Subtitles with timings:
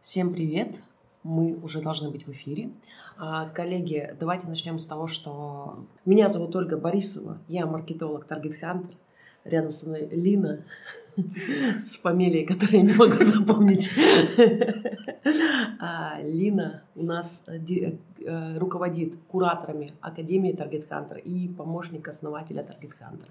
[0.00, 0.80] Всем привет!
[1.22, 2.70] Мы уже должны быть в эфире.
[3.18, 8.94] А, коллеги, давайте начнем с того, что меня зовут Ольга Борисова, я маркетолог Target Hunter.
[9.44, 10.64] Рядом со мной Лина
[11.76, 13.90] с фамилией, которую я не могу запомнить.
[15.78, 22.92] А, Лина у нас э, э, руководит кураторами Академии Target Hunter и помощник основателя Target
[22.98, 23.28] Hunter.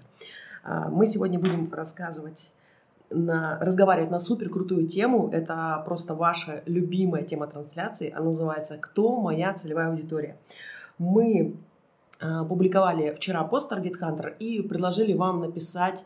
[0.62, 2.52] А, мы сегодня будем рассказывать
[3.10, 5.28] на, разговаривать на супер крутую тему.
[5.32, 8.10] Это просто ваша любимая тема трансляции.
[8.10, 10.36] Она называется «Кто моя целевая аудитория?».
[10.98, 11.56] Мы
[12.20, 16.04] э, публиковали вчера пост Target Hunter и предложили вам написать,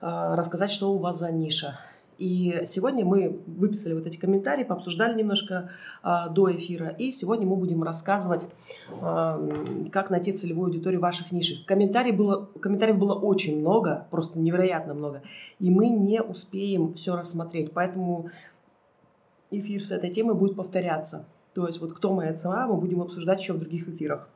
[0.00, 1.78] э, рассказать, что у вас за ниша.
[2.18, 5.70] И сегодня мы выписали вот эти комментарии, пообсуждали немножко
[6.02, 8.42] э, до эфира, и сегодня мы будем рассказывать,
[9.00, 11.64] э, как найти целевую аудиторию ваших нишек.
[11.64, 15.22] Комментариев было, комментариев было очень много, просто невероятно много,
[15.60, 18.30] и мы не успеем все рассмотреть, поэтому
[19.52, 21.24] эфир с этой темой будет повторяться.
[21.54, 24.28] То есть вот кто моя цена, мы будем обсуждать еще в других эфирах.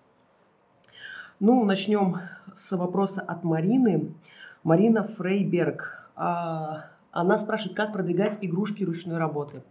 [1.40, 2.18] Ну, начнем
[2.54, 4.14] с вопроса от Марины.
[4.62, 6.08] Марина Фрейберг.
[6.14, 9.62] А, она спрашивает, как продвигать игрушки ручной работы.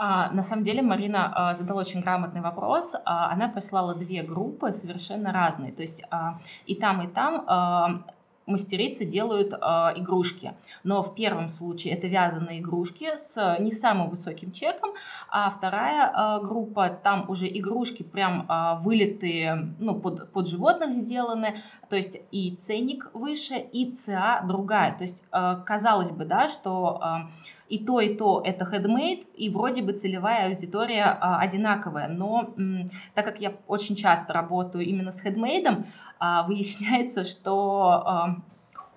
[0.00, 2.94] А, на самом деле Марина а, задала очень грамотный вопрос.
[3.04, 5.72] А, она прислала две группы совершенно разные.
[5.72, 8.04] То есть а, и там, и там а,
[8.48, 9.56] мастерицы делают э,
[9.96, 10.54] игрушки.
[10.82, 14.90] Но в первом случае это вязаные игрушки с не самым высоким чеком,
[15.30, 16.10] а вторая
[16.40, 22.18] э, группа, там уже игрушки прям э, вылитые, ну, под, под животных сделаны, то есть
[22.30, 24.96] и ценник выше, и ЦА другая.
[24.96, 27.28] То есть э, казалось бы, да, что э,
[27.68, 32.08] и то, и то это handmade, и вроде бы целевая аудитория а, одинаковая.
[32.08, 35.84] Но м, так как я очень часто работаю именно с handmade,
[36.18, 38.36] а, выясняется, что а,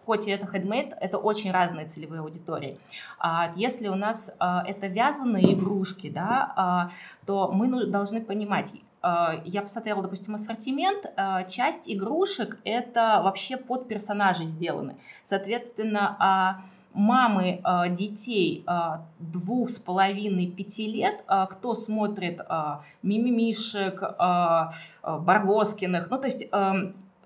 [0.06, 2.80] хоть и это handmade, это очень разные целевые аудитории.
[3.20, 6.92] А, если у нас а, это вязаные игрушки, да, а,
[7.26, 11.06] то мы ну, должны понимать, а, я посмотрела, допустим, ассортимент.
[11.16, 14.96] А, часть игрушек это вообще под персонажей сделаны.
[15.24, 16.62] Соответственно, а,
[16.94, 18.72] мамы э, детей э,
[19.20, 22.40] двух с половиной пяти лет, э, кто смотрит
[23.02, 24.72] мимимишек, э,
[25.04, 26.74] Барбоскиных, ну то есть э,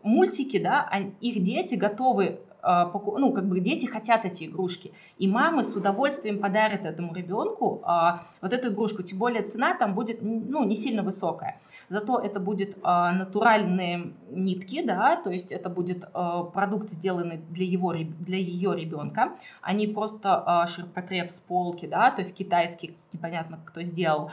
[0.03, 0.89] мультики, да,
[1.19, 6.39] их дети готовы а, ну, как бы дети хотят эти игрушки, и мамы с удовольствием
[6.39, 11.03] подарят этому ребенку а, вот эту игрушку, тем более цена там будет, ну, не сильно
[11.03, 11.59] высокая.
[11.89, 16.05] Зато это будет а, натуральные нитки, да, то есть это будет
[16.53, 22.21] продукт, сделанный для, его, для ее ребенка, а не просто ширпотреб с полки, да, то
[22.21, 24.31] есть китайский, непонятно кто сделал,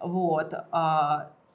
[0.00, 0.54] вот,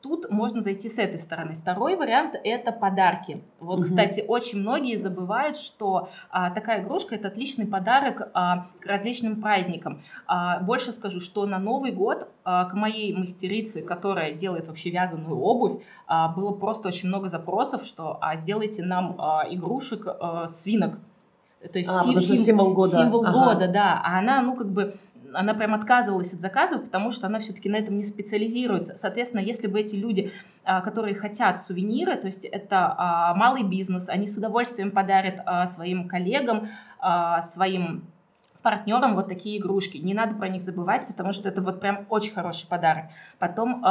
[0.02, 1.56] Тут можно зайти с этой стороны.
[1.56, 3.44] Второй вариант– это подарки.
[3.60, 3.84] Вот, угу.
[3.84, 10.02] кстати, очень многие забывают, что а, такая игрушка– это отличный подарок а, к различным праздникам.
[10.26, 15.38] А, больше скажу, что на Новый год а, к моей мастерице, которая делает вообще вязаную
[15.38, 20.98] обувь, а, было просто очень много запросов, что а, сделайте нам а, игрушек а, свинок.
[21.74, 22.98] То есть а, сим- символ года.
[22.98, 23.34] Символ ага.
[23.34, 24.02] года, да.
[24.02, 24.96] А она, ну, как бы
[25.34, 28.96] она прям отказывалась от заказов, потому что она все-таки на этом не специализируется.
[28.96, 30.32] Соответственно, если бы эти люди,
[30.64, 35.68] а, которые хотят сувениры, то есть это а, малый бизнес, они с удовольствием подарят а,
[35.68, 36.68] своим коллегам,
[37.48, 38.04] своим
[38.62, 39.98] партнерам вот такие игрушки.
[39.98, 43.06] Не надо про них забывать, потому что это вот прям очень хороший подарок.
[43.40, 43.82] Потом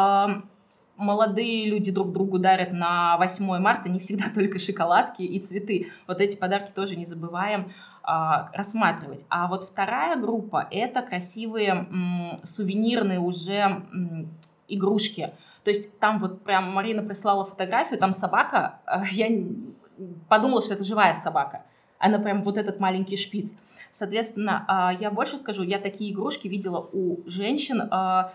[0.98, 5.90] молодые люди друг другу дарят на 8 марта не всегда только шоколадки и цветы.
[6.06, 7.72] Вот эти подарки тоже не забываем
[8.54, 9.26] рассматривать.
[9.28, 11.86] А вот вторая группа– это красивые
[12.42, 13.82] сувенирные уже
[14.68, 15.32] игрушки.
[15.64, 19.28] То есть там вот прям Марина прислала фотографию, там собака, а, я
[20.28, 21.64] подумала, что это живая собака.
[21.98, 23.52] Она прям вот этот маленький шпиц.
[23.90, 27.90] Соответственно, а, я больше скажу, я такие игрушки видела у женщин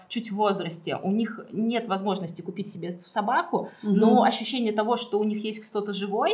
[0.09, 0.97] чуть в возрасте.
[0.97, 3.93] У них нет возможности купить себе собаку, угу.
[3.93, 6.33] но ощущение того, что у них есть кто-то живой,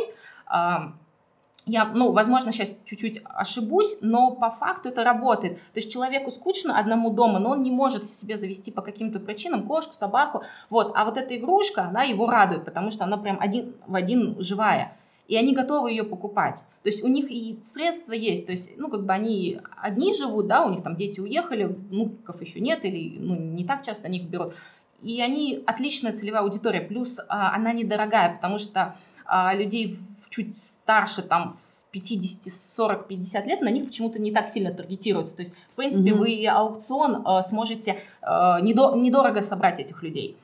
[1.66, 5.56] я, ну, возможно, сейчас чуть-чуть ошибусь, но по факту это работает.
[5.56, 9.66] То есть человеку скучно одному дома, но он не может себе завести по каким-то причинам
[9.66, 10.42] кошку, собаку.
[10.70, 10.92] Вот.
[10.94, 14.96] А вот эта игрушка, она его радует, потому что она прям один в один живая.
[15.28, 16.64] И они готовы ее покупать.
[16.82, 18.46] То есть у них и средства есть.
[18.46, 22.40] То есть, ну, как бы они одни живут, да, у них там дети уехали, внуков
[22.40, 24.54] еще нет, или ну, не так часто они их берут.
[25.02, 26.80] И они отличная целевая аудитория.
[26.80, 33.46] Плюс а, она недорогая, потому что а, людей чуть старше, там, с 50, 40, 50
[33.46, 35.36] лет, на них почему-то не так сильно таргетируются.
[35.36, 36.18] То есть, в принципе, mm-hmm.
[36.18, 40.36] вы аукцион э, сможете э, недо, недорого собрать этих людей.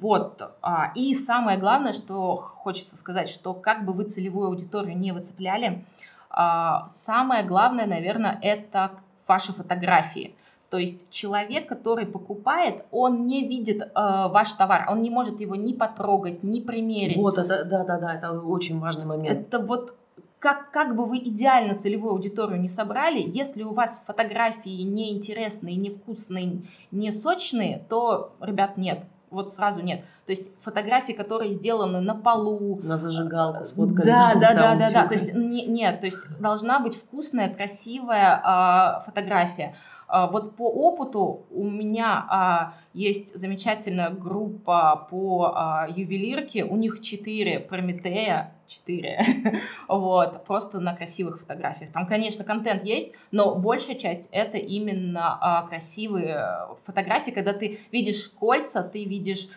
[0.00, 0.42] Вот.
[0.62, 5.84] А, и самое главное, что хочется сказать, что как бы вы целевую аудиторию не выцепляли,
[6.30, 8.90] а, самое главное, наверное, это
[9.26, 10.34] ваши фотографии.
[10.70, 15.54] То есть человек, который покупает, он не видит э, ваш товар, он не может его
[15.54, 17.18] ни потрогать, ни примерить.
[17.18, 19.48] Вот это, да, да, да, это очень важный момент.
[19.48, 19.94] Это вот
[20.40, 26.62] как, как бы вы идеально целевую аудиторию не собрали, если у вас фотографии неинтересные, невкусные,
[26.90, 30.02] не сочные, то, ребят, нет вот сразу нет.
[30.24, 32.80] То есть фотографии, которые сделаны на полу.
[32.82, 34.06] На зажигалку сфоткали.
[34.06, 35.06] Да, да, да, да, да.
[35.06, 39.74] То есть не, нет, то есть должна быть вкусная, красивая э, фотография.
[40.08, 47.00] А, вот по опыту у меня а, есть замечательная группа по а, ювелирке, у них
[47.00, 51.92] четыре Прометея, четыре, вот, просто на красивых фотографиях.
[51.92, 58.82] Там, конечно, контент есть, но большая часть это именно красивые фотографии, когда ты видишь кольца,
[58.82, 59.48] ты видишь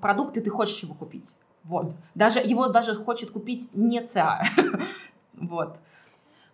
[0.00, 1.28] продукты, ты хочешь его купить.
[1.64, 1.92] Вот.
[2.14, 4.42] Даже его даже хочет купить не ЦА.
[5.34, 5.78] вот.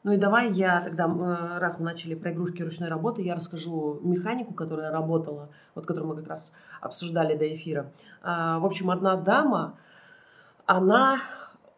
[0.03, 4.01] Ну и давай я тогда, э, раз мы начали про игрушки ручной работы, я расскажу
[4.03, 7.93] механику, которая работала, вот которую мы как раз обсуждали до эфира.
[8.23, 9.77] А, в общем, одна дама,
[10.65, 11.19] она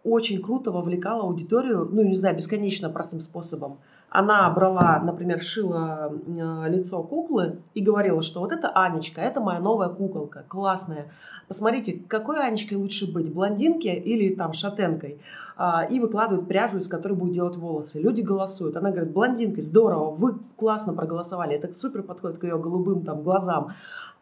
[0.04, 3.78] очень круто вовлекала аудиторию, ну, не знаю, бесконечно простым способом.
[4.10, 9.58] Она брала, например, шила э, лицо куклы и говорила, что вот это Анечка, это моя
[9.58, 11.10] новая куколка, классная.
[11.48, 15.18] Посмотрите, какой Анечкой лучше быть, блондинки или там шатенкой.
[15.56, 18.00] А, и выкладывают пряжу, из которой будет делать волосы.
[18.00, 18.76] Люди голосуют.
[18.76, 21.54] Она говорит, блондинкой, здорово, вы классно проголосовали.
[21.54, 23.72] Это супер подходит к ее голубым там глазам.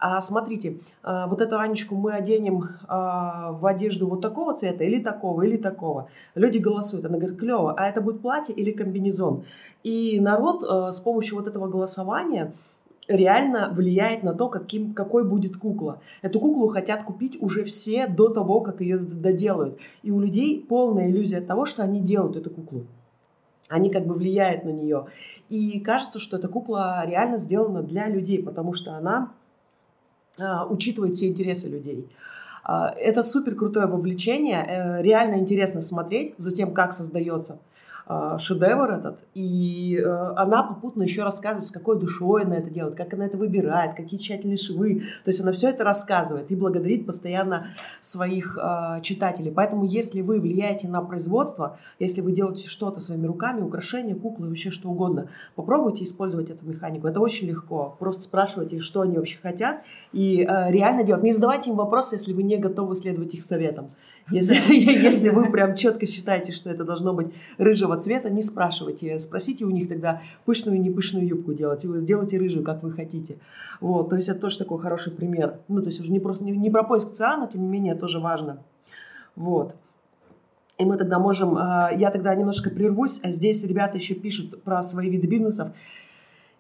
[0.01, 4.99] А смотрите, а, вот эту Анечку мы оденем а, в одежду вот такого цвета или
[4.99, 6.09] такого, или такого.
[6.35, 7.05] Люди голосуют.
[7.05, 9.45] Она говорит, клево, а это будет платье или комбинезон?
[9.83, 12.55] И народ а, с помощью вот этого голосования
[13.09, 16.01] реально влияет на то, каким, какой будет кукла.
[16.23, 19.79] Эту куклу хотят купить уже все до того, как ее доделают.
[20.03, 22.87] И у людей полная иллюзия того, что они делают эту куклу.
[23.69, 25.07] Они как бы влияют на нее.
[25.51, 29.33] И кажется, что эта кукла реально сделана для людей, потому что она
[30.69, 32.07] учитывает все интересы людей.
[32.65, 37.59] А, это супер крутое вовлечение, э, реально интересно смотреть за тем, как создается
[38.39, 43.15] шедевр этот, и э, она попутно еще рассказывает, с какой душой она это делает, как
[43.15, 45.03] она это выбирает, какие тщательные швы.
[45.25, 47.69] То есть она все это рассказывает и благодарит постоянно
[48.01, 49.53] своих э, читателей.
[49.53, 54.71] Поэтому если вы влияете на производство, если вы делаете что-то своими руками, украшения, куклы, вообще
[54.71, 57.07] что угодно, попробуйте использовать эту механику.
[57.07, 57.97] Это очень легко.
[57.99, 59.83] Просто спрашивайте, что они вообще хотят,
[60.13, 61.23] и э, реально делать.
[61.23, 63.91] Не задавайте им вопросы, если вы не готовы следовать их советам.
[64.31, 67.29] Если, вы прям четко считаете, что это должно быть
[67.59, 69.19] рыжего цвета, не спрашивайте.
[69.19, 71.83] Спросите у них тогда пышную не пышную юбку делать.
[71.83, 73.39] Сделайте рыжую, как вы хотите.
[73.81, 75.59] Вот, то есть это тоже такой хороший пример.
[75.69, 77.95] Ну, то есть уже не просто не, не про поиск ЦА, но тем не менее
[77.95, 78.59] тоже важно.
[79.37, 79.75] Вот.
[80.79, 84.81] И мы тогда можем, а, я тогда немножко прервусь, а здесь ребята еще пишут про
[84.81, 85.69] свои виды бизнесов.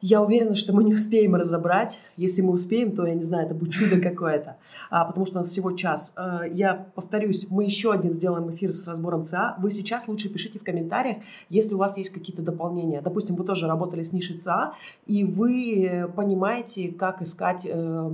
[0.01, 2.01] Я уверена, что мы не успеем разобрать.
[2.17, 4.57] Если мы успеем, то, я не знаю, это будет чудо какое-то.
[4.91, 6.15] А, потому что у нас всего час.
[6.17, 9.57] А, я повторюсь, мы еще один сделаем эфир с разбором ЦА.
[9.59, 11.19] Вы сейчас лучше пишите в комментариях,
[11.51, 13.03] если у вас есть какие-то дополнения.
[13.03, 14.75] Допустим, вы тоже работали с нишей ЦА,
[15.07, 18.11] и вы понимаете, как искать э,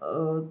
[0.00, 0.42] э,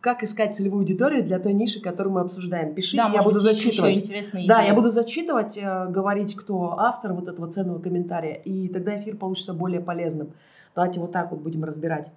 [0.00, 2.74] как искать целевую аудиторию для той ниши, которую мы обсуждаем.
[2.74, 4.10] Пишите, да, я буду зачитывать.
[4.46, 9.16] Да, я буду зачитывать, э, говорить, кто автор вот этого ценного комментария, и тогда эфир
[9.16, 10.32] получится более полезным.
[10.74, 12.08] Давайте вот так вот будем разбирать.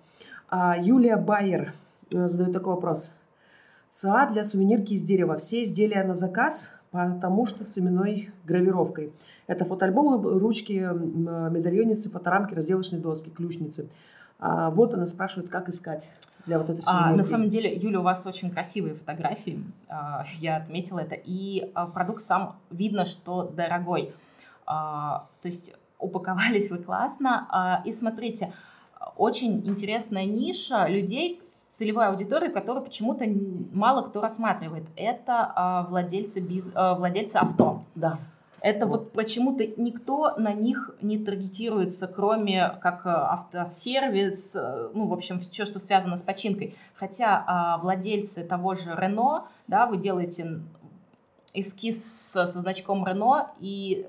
[0.49, 1.73] А, Юлия Байер
[2.13, 3.13] э, задает такой вопрос.
[3.91, 5.37] ЦА для сувенирки из дерева.
[5.37, 9.11] Все изделия на заказ, потому что с именной гравировкой.
[9.47, 10.71] Это фотоальбомы, ручки,
[11.51, 13.89] медальонницы, фоторамки, разделочные доски, ключницы.
[14.39, 16.07] А, вот она спрашивает, как искать
[16.45, 20.57] для вот этой а, На самом деле, Юля, у вас очень красивые фотографии, а, я
[20.57, 24.13] отметила это, и а, продукт сам видно, что дорогой.
[24.65, 27.47] А, то есть упаковались вы классно.
[27.49, 28.53] А, и смотрите,
[29.15, 33.25] очень интересная ниша людей, целевая аудитория, которую почему-то
[33.71, 34.83] мало кто рассматривает.
[34.95, 37.83] Это а, владельцы, биз, а, владельцы авто.
[37.95, 38.19] Да.
[38.61, 45.07] Это вот, вот почему-то никто на них не таргетируется, кроме как э, автосервис, э, ну,
[45.07, 46.75] в общем, все, что связано с починкой.
[46.93, 50.59] Хотя а, владельцы того же Рено, да, вы делаете
[51.53, 54.07] эскиз со, значком Рено и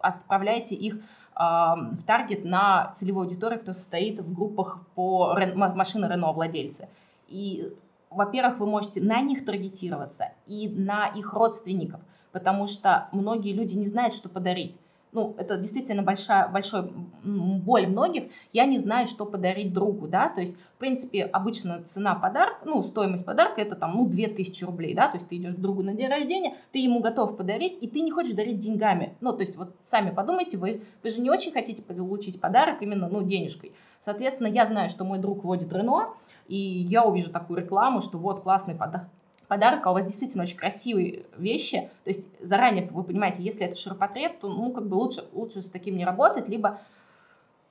[0.00, 1.00] отправляете их
[1.34, 6.90] а, в таргет на целевую аудиторию, кто состоит в группах по машины Рено владельцы.
[7.28, 7.72] И,
[8.10, 12.00] во-первых, вы можете на них таргетироваться и на их родственников–
[12.36, 14.76] потому что многие люди не знают, что подарить.
[15.12, 16.92] ну, это действительно большая, большой
[17.24, 22.14] боль многих, я не знаю, что подарить другу, да, то есть, в принципе, обычно цена
[22.14, 25.58] подарка, ну, стоимость подарка это там, ну, 2000 рублей, да, то есть ты идешь к
[25.58, 29.32] другу на день рождения, ты ему готов подарить, и ты не хочешь дарить деньгами, ну,
[29.32, 33.22] то есть вот сами подумайте, вы, вы же не очень хотите получить подарок именно, ну,
[33.22, 33.72] денежкой,
[34.04, 36.10] соответственно, я знаю, что мой друг водит Рено,
[36.48, 39.08] и я увижу такую рекламу, что вот классный подарок,
[39.48, 43.76] подарок, а у вас действительно очень красивые вещи, то есть заранее вы понимаете, если это
[43.76, 46.80] ширпотреб, то ну как бы лучше, лучше с таким не работать, либо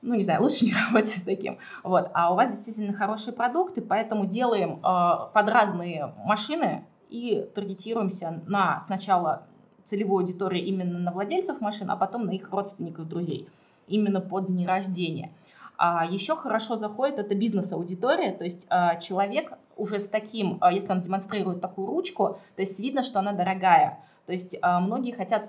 [0.01, 1.57] ну, не знаю, лучше не работать с таким.
[1.83, 2.09] Вот.
[2.13, 4.79] А у вас действительно хорошие продукты, поэтому делаем э,
[5.33, 9.47] под разные машины и таргетируемся на сначала
[9.83, 13.47] целевую аудиторию именно на владельцев машин, а потом на их родственников, друзей,
[13.87, 15.31] именно под дни рождения.
[15.77, 20.91] А еще хорошо заходит это бизнес-аудитория, то есть э, человек уже с таким, э, если
[20.91, 23.99] он демонстрирует такую ручку, то есть видно, что она дорогая.
[24.25, 25.45] То есть э, многие хотят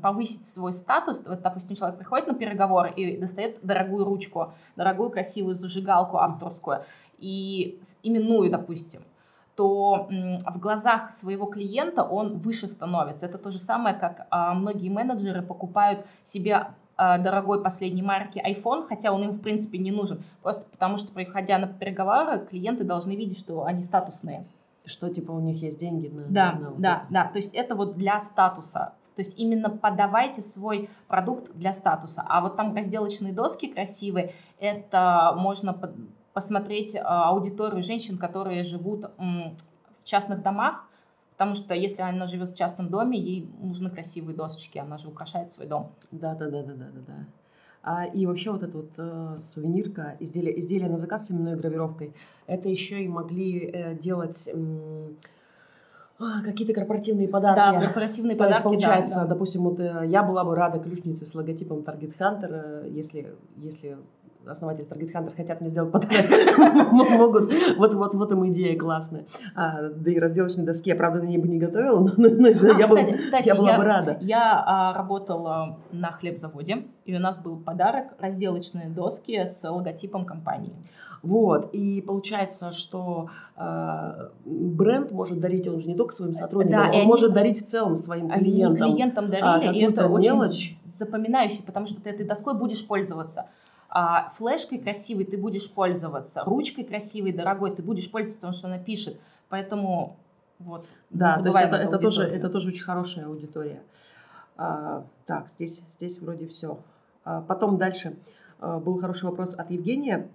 [0.00, 1.20] повысить свой статус.
[1.26, 6.84] Вот, допустим, человек приходит на переговор и достает дорогую ручку, дорогую красивую зажигалку авторскую
[7.18, 9.02] и именную, допустим
[9.58, 13.26] то в глазах своего клиента он выше становится.
[13.26, 18.86] Это то же самое, как а, многие менеджеры покупают себе а, дорогой последней марки iPhone,
[18.88, 20.22] хотя он им, в принципе, не нужен.
[20.42, 24.44] Просто потому что, приходя на переговоры, клиенты должны видеть, что они статусные.
[24.84, 26.24] Что, типа, у них есть деньги на...
[26.28, 27.06] Да, на вот да, это.
[27.10, 27.24] да.
[27.28, 28.94] То есть это вот для статуса.
[29.18, 32.24] То есть именно подавайте свой продукт для статуса.
[32.26, 35.76] А вот там разделочные доски красивые, это можно
[36.32, 40.84] посмотреть а, аудиторию женщин, которые живут в частных домах,
[41.38, 45.52] Потому что если она живет в частном доме, ей нужны красивые досочки, она же украшает
[45.52, 45.92] свой дом.
[46.10, 47.14] Да, да, да, да, да, да, да.
[47.80, 52.12] А, и вообще вот эта вот э, сувенирка, изделие, изделие на заказ с именной гравировкой,
[52.48, 55.08] это еще и могли э, делать э,
[56.44, 57.56] какие-то корпоративные подарки.
[57.56, 59.28] Да, корпоративные То подарки, есть, получается, да, да.
[59.28, 63.96] допустим, вот э, я была бы рада ключнице с логотипом Target Hunter, э, если, если
[64.46, 67.52] основатель Target Hunter хотят мне сделать подарок, могут.
[67.76, 69.26] Вот, вот, вот им идея классная.
[69.54, 72.48] А, да и разделочные доски я, правда, на ней бы не готовила, но, но, но
[72.48, 74.18] а, я, кстати, бы, кстати, я была я, бы рада.
[74.20, 80.74] Я а, работала на хлебзаводе, и у нас был подарок разделочные доски с логотипом компании.
[81.22, 86.88] Вот, и получается, что э, бренд может дарить, он же не только своим сотрудникам, да,
[86.90, 88.84] он они, может дарить в целом своим клиентам.
[88.84, 90.20] Они клиентам дарили, а, и это мелочь.
[90.20, 93.46] очень запоминающий, потому что ты этой доской будешь пользоваться.
[93.90, 98.78] А флешкой красивой ты будешь пользоваться, ручкой красивой, дорогой ты будешь пользоваться, потому что она
[98.78, 99.18] пишет.
[99.48, 100.16] Поэтому
[100.58, 100.86] вот.
[101.10, 103.82] Да, то есть это, это, тоже, это тоже очень хорошая аудитория.
[104.56, 106.78] А, так, здесь, здесь вроде все.
[107.24, 108.16] А, потом дальше
[108.58, 110.28] а, был хороший вопрос от Евгения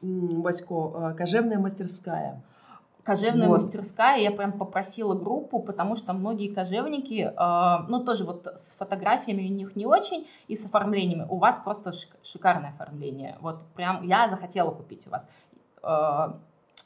[0.00, 0.92] Васько.
[0.94, 2.42] А, кожевная мастерская
[3.04, 3.62] кожевная вот.
[3.62, 9.42] мастерская, я прям попросила группу, потому что многие кожевники, э, ну тоже вот с фотографиями
[9.48, 11.26] у них не очень, и с оформлениями.
[11.28, 11.92] У вас просто
[12.22, 13.36] шикарное оформление.
[13.40, 15.26] Вот прям я захотела купить у вас.
[15.82, 16.34] Э,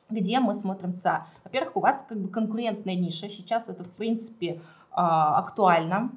[0.08, 1.26] где мы смотрим ЦА?
[1.44, 4.58] Во-первых, у вас как бы конкурентная ниша, сейчас это в принципе э,
[4.92, 6.10] актуально.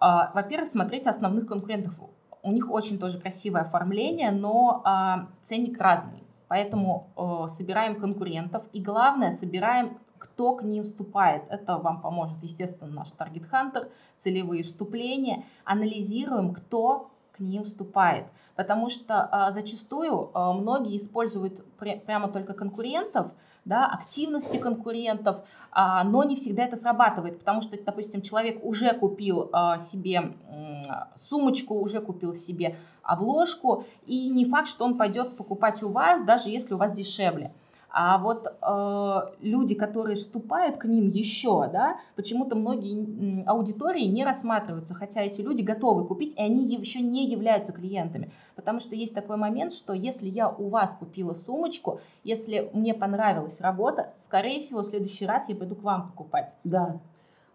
[0.00, 1.94] Э, во-первых, смотрите основных конкурентов.
[2.42, 6.23] У них очень тоже красивое оформление, но э, ценник разный.
[6.48, 11.42] Поэтому э, собираем конкурентов и главное, собираем кто к ним вступает.
[11.48, 13.08] Это вам поможет, естественно, наш
[13.52, 15.44] Hunter, целевые вступления.
[15.64, 18.26] Анализируем, кто к ним вступает.
[18.56, 23.32] Потому что э, зачастую э, многие используют пр- прямо только конкурентов,
[23.64, 25.38] да, активности конкурентов,
[25.70, 30.34] а, но не всегда это срабатывает, потому что, допустим, человек уже купил а, себе
[31.30, 36.50] сумочку, уже купил себе обложку, и не факт, что он пойдет покупать у вас, даже
[36.50, 37.52] если у вас дешевле.
[37.96, 44.94] А вот э, люди, которые вступают к ним еще, да, почему-то многие аудитории не рассматриваются,
[44.94, 48.32] хотя эти люди готовы купить, и они еще не являются клиентами.
[48.56, 53.60] Потому что есть такой момент, что если я у вас купила сумочку, если мне понравилась
[53.60, 56.52] работа, скорее всего, в следующий раз я пойду к вам покупать.
[56.64, 56.98] Да.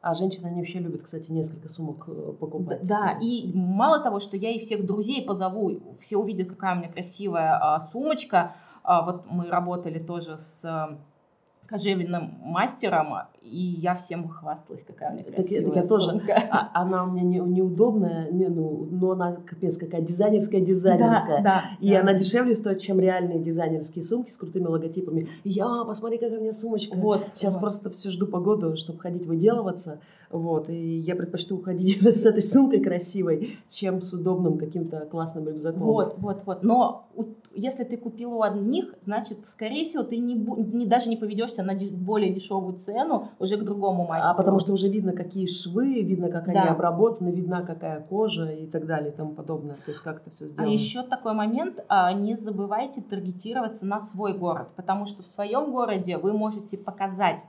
[0.01, 2.87] А женщины, они вообще любят, кстати, несколько сумок э, покупать.
[2.87, 6.89] Да, и мало того, что я и всех друзей позову, все увидят, какая у меня
[6.89, 10.97] красивая а, сумочка, вот мы работали тоже с э,
[11.69, 16.21] кожевенным мастером, и я всем хвасталась, какая у меня красивая так, так я тоже,
[16.51, 21.37] а, она у меня не, неудобная, не, ну, но она капец какая дизайнерская, дизайнерская.
[21.37, 22.01] Да, да, и да.
[22.01, 25.27] она дешевле стоит, чем реальные дизайнерские сумки с крутыми логотипами.
[25.43, 26.95] И я, «А, посмотри, какая у меня сумочка.
[26.95, 27.61] Вот, Сейчас вот.
[27.61, 29.99] просто все жду погоду, чтобы ходить выделываться.
[30.29, 35.81] Вот, и я предпочту уходить с этой сумкой красивой, чем с удобным каким-то классным рюкзаком.
[35.81, 36.63] Вот, вот, вот.
[36.63, 37.07] Но
[37.55, 41.63] если ты купила у одних, значит, скорее всего, ты не, не, даже не поведешься переключаешься
[41.63, 44.31] на более дешевую цену уже к другому мастеру.
[44.31, 46.61] А потому что уже видно, какие швы, видно, как да.
[46.61, 49.75] они обработаны, видна какая кожа и так далее и тому подобное.
[49.85, 50.71] То есть как это все а сделано.
[50.71, 55.71] А еще такой момент, а, не забывайте таргетироваться на свой город, потому что в своем
[55.71, 57.43] городе вы можете показать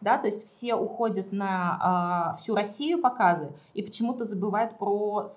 [0.00, 5.28] да, то есть все уходят на э, всю Россию показы и почему-то забывают про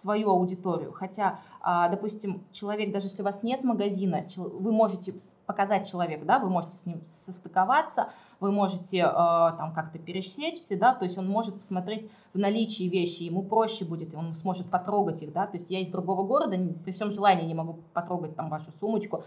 [0.00, 0.90] свою аудиторию.
[0.90, 5.14] Хотя, э, допустим, человек, даже если у вас нет магазина, вы можете
[5.46, 8.08] показать человеку, да, вы можете с ним состыковаться,
[8.40, 13.22] вы можете э, там как-то пересечься, да, то есть он может посмотреть в наличии вещи,
[13.22, 16.92] ему проще будет, он сможет потрогать их, да, то есть я из другого города при
[16.92, 19.22] всем желании не могу потрогать там вашу сумочку, э,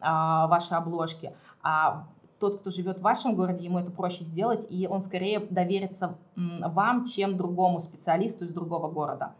[0.00, 2.06] ваши обложки, а
[2.38, 7.06] тот, кто живет в вашем городе, ему это проще сделать, и он скорее доверится вам,
[7.06, 9.34] чем другому специалисту из другого города.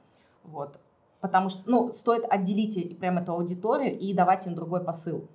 [0.44, 0.78] Вот.
[1.20, 5.26] Потому что, ну, стоит отделить прям эту аудиторию и давать им другой посыл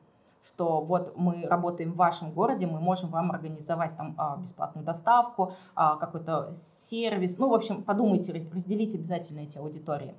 [0.48, 5.54] что вот мы работаем в вашем городе, мы можем вам организовать там а, бесплатную доставку,
[5.76, 6.54] а, какой-то
[6.90, 7.38] сервис.
[7.38, 10.16] Ну, в общем, подумайте, разделите обязательно эти аудитории.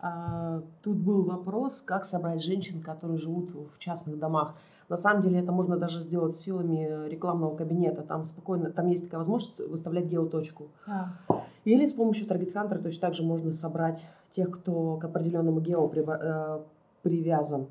[0.00, 4.54] А, тут был вопрос, как собрать женщин, которые живут в частных домах.
[4.88, 8.02] На самом деле это можно даже сделать силами рекламного кабинета.
[8.02, 10.68] Там спокойно, там есть такая возможность выставлять геоточку.
[10.86, 11.12] Да.
[11.64, 15.90] Или с помощью Target Hunter точно так же можно собрать тех, кто к определенному гео
[15.94, 16.60] э,
[17.02, 17.68] привязан.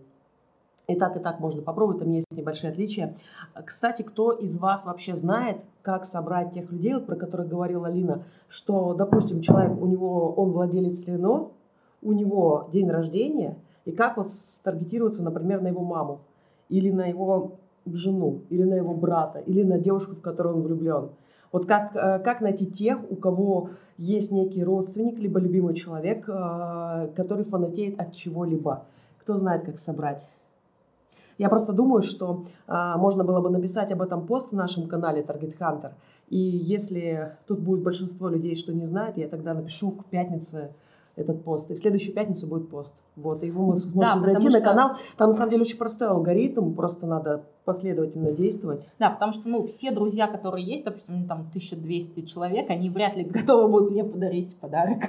[0.91, 3.15] И так, и так можно попробовать, там есть небольшие отличия.
[3.65, 8.23] Кстати, кто из вас вообще знает, как собрать тех людей, вот, про которых говорила Лина,
[8.49, 11.47] что, допустим, человек, у него, он владелец Лено,
[12.01, 13.55] у него день рождения,
[13.85, 16.19] и как вот старгетироваться, например, на его маму,
[16.67, 17.53] или на его
[17.85, 21.09] жену, или на его брата, или на девушку, в которую он влюблен.
[21.53, 27.09] Вот как, э, как найти тех, у кого есть некий родственник, либо любимый человек, э,
[27.15, 28.83] который фанатеет от чего-либо.
[29.19, 30.27] Кто знает, как собрать?
[31.41, 35.23] Я просто думаю, что а, можно было бы написать об этом пост в нашем канале
[35.23, 35.93] Target Hunter.
[36.29, 40.75] И если тут будет большинство людей, что не знает, я тогда напишу к пятнице
[41.15, 41.69] этот пост.
[41.69, 42.93] И в следующую пятницу будет пост.
[43.15, 44.59] Вот, и вы можете да, зайти что...
[44.59, 44.91] на канал.
[45.17, 48.87] Там на самом деле очень простой алгоритм, просто надо последовательно действовать.
[48.99, 53.23] Да, потому что, ну, все друзья, которые есть, допустим, там 1200 человек, они вряд ли
[53.25, 54.99] готовы будут мне подарить подарок.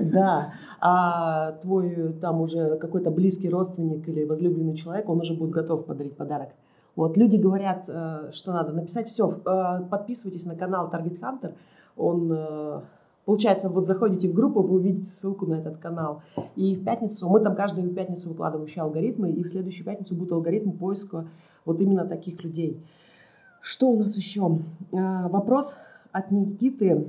[0.00, 5.84] Да, а твой там уже какой-то близкий родственник или возлюбленный человек, он уже будет готов
[5.84, 6.50] подарить подарок.
[6.96, 9.08] Вот, люди говорят, э, что надо написать.
[9.08, 11.54] Все, э, подписывайтесь на канал Target Hunter.
[11.96, 12.80] Он э,
[13.24, 16.22] Получается, вот заходите в группу, вы увидите ссылку на этот канал.
[16.56, 20.32] И в пятницу, мы там каждую пятницу выкладываем еще алгоритмы, и в следующую пятницу будет
[20.32, 21.26] алгоритм поиска
[21.64, 22.78] вот именно таких людей.
[23.62, 24.58] Что у нас еще?
[24.94, 25.76] А, вопрос
[26.12, 27.08] от Никиты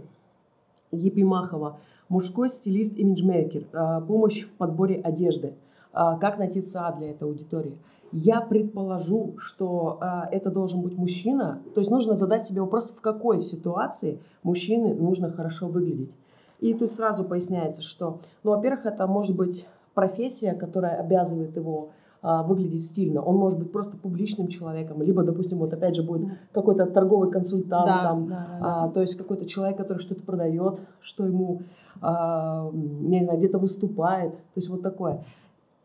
[0.91, 1.79] Епимахова.
[2.07, 3.65] Мужской стилист-имиджмейкер.
[3.73, 5.53] А, помощь в подборе одежды.
[5.95, 7.77] А, как найти ЦА для этой аудитории?
[8.11, 11.61] Я предположу, что э, это должен быть мужчина.
[11.73, 16.11] То есть нужно задать себе вопрос, в какой ситуации мужчине нужно хорошо выглядеть.
[16.59, 21.89] И тут сразу поясняется, что, ну, во-первых, это может быть профессия, которая обязывает его
[22.21, 23.21] а, выглядеть стильно.
[23.21, 27.85] Он может быть просто публичным человеком, либо, допустим, вот опять же будет какой-то торговый консультант,
[27.85, 31.61] да, там, да, да, а, то есть какой-то человек, который что-то продает, что ему,
[32.01, 35.23] а, не знаю, где-то выступает, то есть вот такое.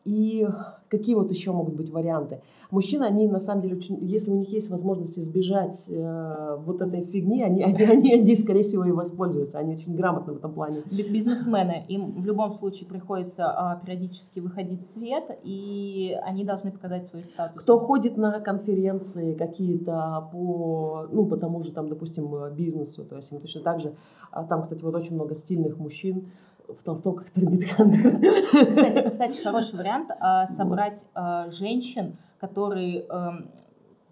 [0.04, 0.48] И
[0.88, 2.40] какие вот еще могут быть варианты?
[2.70, 7.04] Мужчины, они на самом деле, очень, если у них есть возможность избежать э, вот этой
[7.04, 9.58] фигни, они, они, они, они, скорее всего, и воспользуются.
[9.58, 10.82] Они очень грамотны в этом плане.
[10.90, 17.06] Бизнесмены, им в любом случае приходится э, периодически выходить в свет, и они должны показать
[17.06, 17.60] свой статус.
[17.60, 23.32] Кто ходит на конференции какие-то по, ну, по тому же, там, допустим, бизнесу, то есть
[23.32, 23.94] им точно так же,
[24.30, 26.30] а там, кстати, вот очень много стильных мужчин,
[26.78, 27.64] в толстовках Таргет
[28.70, 33.50] Кстати, кстати, хороший вариант а, собрать а, женщин, которые, эм,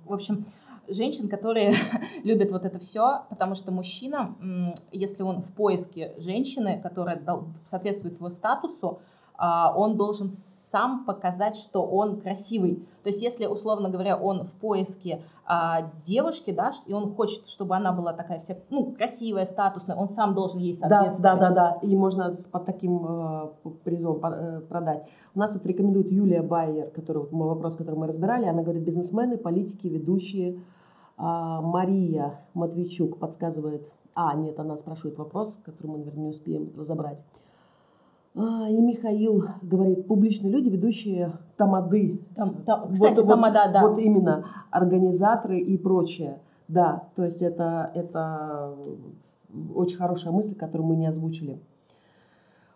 [0.04, 0.46] в общем,
[0.88, 1.76] женщин, которые
[2.24, 4.34] любят вот это все, потому что мужчина,
[4.92, 7.22] если он в поиске женщины, которая
[7.70, 9.00] соответствует его статусу,
[9.36, 10.32] а, он должен
[10.70, 12.86] сам показать, что он красивый.
[13.02, 17.74] То есть, если, условно говоря, он в поиске а, девушки, да, и он хочет, чтобы
[17.76, 21.22] она была такая вся, ну, красивая, статусная, он сам должен ей соответствовать.
[21.22, 21.86] Да, да, да, да.
[21.86, 23.48] И можно под таким э,
[23.84, 25.08] призом э, продать.
[25.34, 29.38] У нас тут рекомендует Юлия Байер, который, вот, вопрос, который мы разбирали, она говорит, бизнесмены,
[29.38, 30.60] политики, ведущие.
[31.16, 37.18] А, Мария Матвейчук подсказывает, а, нет, она спрашивает вопрос, который мы, наверное, не успеем разобрать.
[38.38, 42.20] А, и Михаил говорит, публичные люди, ведущие тамады.
[42.36, 43.86] Там, там, кстати, вот, тамада, вот, да.
[43.88, 46.38] Вот именно, организаторы и прочее.
[46.68, 48.74] Да, то есть это, это
[49.74, 51.58] очень хорошая мысль, которую мы не озвучили.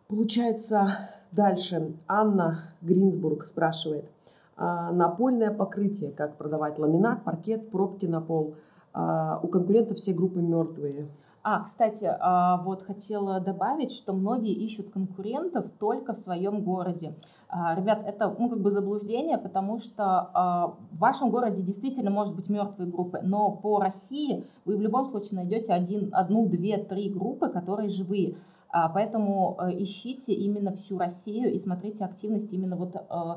[0.08, 4.10] Получается, дальше Анна Гринсбург спрашивает,
[4.56, 8.54] А, напольное покрытие, как продавать ламинат, паркет, пробки на пол.
[8.92, 11.06] А, у конкурентов все группы мертвые.
[11.44, 17.14] А, кстати, а, вот хотела добавить, что многие ищут конкурентов только в своем городе.
[17.48, 22.48] А, ребят, это ну, как бы заблуждение, потому что в вашем городе действительно может быть
[22.48, 27.48] мертвые группы, но по России вы в любом случае найдете один, одну, две, три группы,
[27.48, 28.36] которые живые.
[28.74, 32.96] А, поэтому э, ищите именно всю Россию и смотрите активность именно вот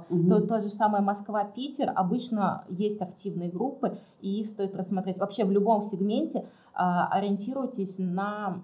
[0.09, 0.29] угу.
[0.29, 1.91] то, то же самое Москва-Питер.
[1.93, 5.17] Обычно есть активные группы, и их стоит рассмотреть.
[5.17, 8.61] Вообще в любом сегменте а, ориентируйтесь на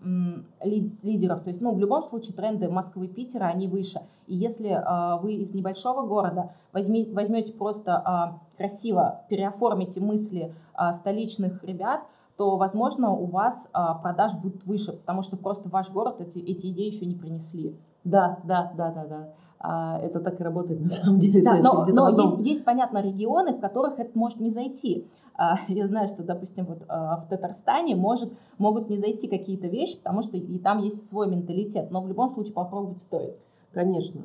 [0.61, 1.43] лидеров.
[1.43, 4.01] То есть, ну, в любом случае тренды Москвы и Питера, они выше.
[4.27, 4.83] И если
[5.21, 10.53] вы из небольшого города возьмете просто красиво, переоформите мысли
[10.93, 12.01] столичных ребят,
[12.41, 16.71] то, возможно, у вас а, продаж будет выше, потому что просто ваш город эти, эти
[16.71, 17.77] идеи еще не принесли.
[18.03, 19.29] Да, да, да, да, да.
[19.63, 21.43] А, это так и работает на самом деле.
[21.43, 22.25] Да, но но потом...
[22.25, 25.07] есть, есть, понятно, регионы, в которых это может не зайти.
[25.35, 29.97] А, я знаю, что, допустим, вот а, в Татарстане может, могут не зайти какие-то вещи,
[29.97, 33.37] потому что и там есть свой менталитет, но в любом случае попробовать стоит.
[33.71, 34.21] Конечно.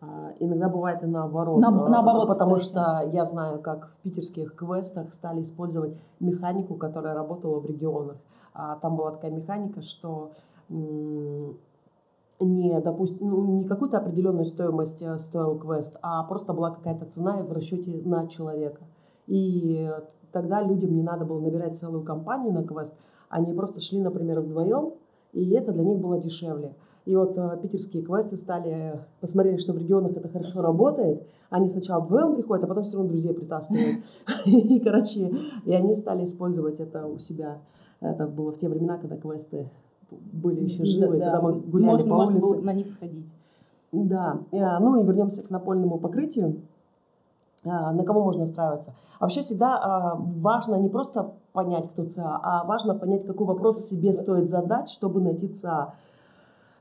[0.00, 1.60] А, иногда бывает и наоборот.
[1.60, 7.60] На, наоборот, потому что я знаю, как в питерских квестах стали использовать механику, которая работала
[7.60, 8.16] в регионах.
[8.82, 10.32] Там была такая механика, что
[12.40, 17.36] не, допустим, ну, не какую-то определенную стоимость э, стоил квест, а просто была какая-то цена
[17.42, 18.80] в расчете на человека.
[19.26, 19.90] И
[20.32, 22.94] тогда людям не надо было набирать целую компанию на квест,
[23.28, 24.94] они просто шли, например, вдвоем,
[25.32, 26.74] и это для них было дешевле.
[27.06, 31.26] И вот э, питерские квесты стали, посмотрели, что в регионах это хорошо работает.
[31.48, 34.04] Они сначала вдвоем приходят, а потом все равно друзей притаскивают.
[34.46, 35.32] И, короче,
[35.64, 37.58] и они стали использовать это у себя.
[38.00, 39.68] Это было в те времена, когда квесты
[40.32, 42.32] были еще живы, да, когда мы гуляли можно, по улице.
[42.32, 43.26] Можно было на них сходить.
[43.92, 44.38] Да.
[44.52, 46.60] Э, ну и вернемся к напольному покрытию.
[47.64, 48.94] Э, на кого можно устраиваться?
[49.18, 53.86] А вообще всегда э, важно не просто понять, кто ЦА, а важно понять, какой вопрос
[53.86, 55.94] себе стоит задать, чтобы найти ЦА.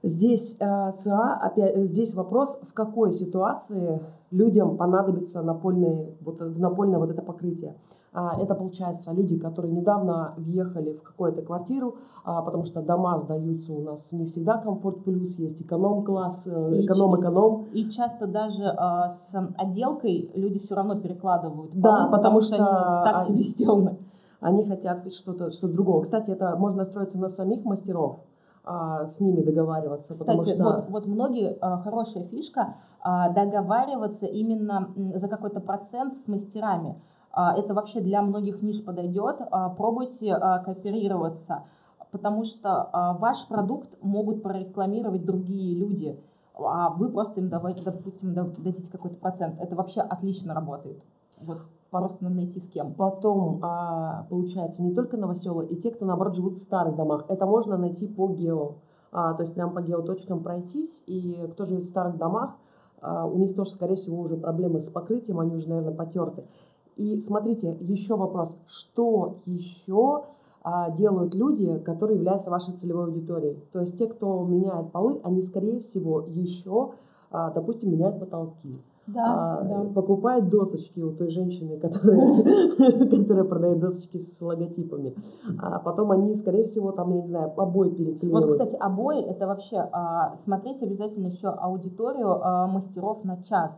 [0.01, 7.21] Здесь ЦА, опять, здесь вопрос, в какой ситуации людям понадобится напольное, вот, напольное вот это
[7.21, 7.75] покрытие.
[8.11, 13.73] А, это, получается, люди, которые недавно въехали в какую-то квартиру, а, потому что дома сдаются
[13.73, 17.65] у нас не всегда комфорт плюс, есть эконом-класс, эконом-эконом.
[17.71, 22.41] И, и часто даже а, с отделкой люди все равно перекладывают полы, да, потому, потому
[22.41, 23.97] что, что они так себе сделаны.
[24.41, 26.01] Они хотят что-то что другого.
[26.01, 28.21] Кстати, это можно настроиться на самих мастеров
[28.63, 30.13] а, с ними договариваться.
[30.13, 30.63] Кстати, потому что...
[30.63, 36.95] вот, вот многие, а, хорошая фишка, а, договариваться именно за какой-то процент с мастерами.
[37.31, 39.37] А, это вообще для многих ниш подойдет.
[39.51, 41.63] А, пробуйте а, кооперироваться,
[42.11, 42.89] потому что
[43.19, 46.19] ваш продукт могут прорекламировать другие люди,
[46.55, 49.59] а вы просто им давайте, допустим, дадите какой-то процент.
[49.59, 51.01] Это вообще отлично работает.
[51.39, 51.59] Вот
[51.91, 52.93] Просто надо найти с кем.
[52.93, 57.25] Потом, а, получается, не только новоселы, и те, кто, наоборот, живут в старых домах.
[57.29, 58.75] Это можно найти по гео.
[59.11, 61.03] А, то есть прям по геоточкам пройтись.
[61.07, 62.55] И кто живет в старых домах,
[63.01, 66.43] а, у них тоже, скорее всего, уже проблемы с покрытием, они уже, наверное, потерты.
[66.99, 68.53] И смотрите, еще вопрос.
[68.67, 70.23] Что еще
[70.63, 73.57] а, делают люди, которые являются вашей целевой аудиторией?
[73.71, 76.91] То есть те, кто меняет полы, они, скорее всего, еще,
[77.31, 78.77] а, допустим, меняют потолки
[79.13, 79.93] да, а, да.
[79.93, 82.43] покупает досочки у той женщины, которая,
[83.09, 85.15] которая продает досочки с логотипами.
[85.57, 88.45] А потом они, скорее всего, там, я не знаю, обои переклеивают.
[88.45, 93.71] Вот, кстати, обои это вообще а, смотреть обязательно еще аудиторию а, мастеров на час.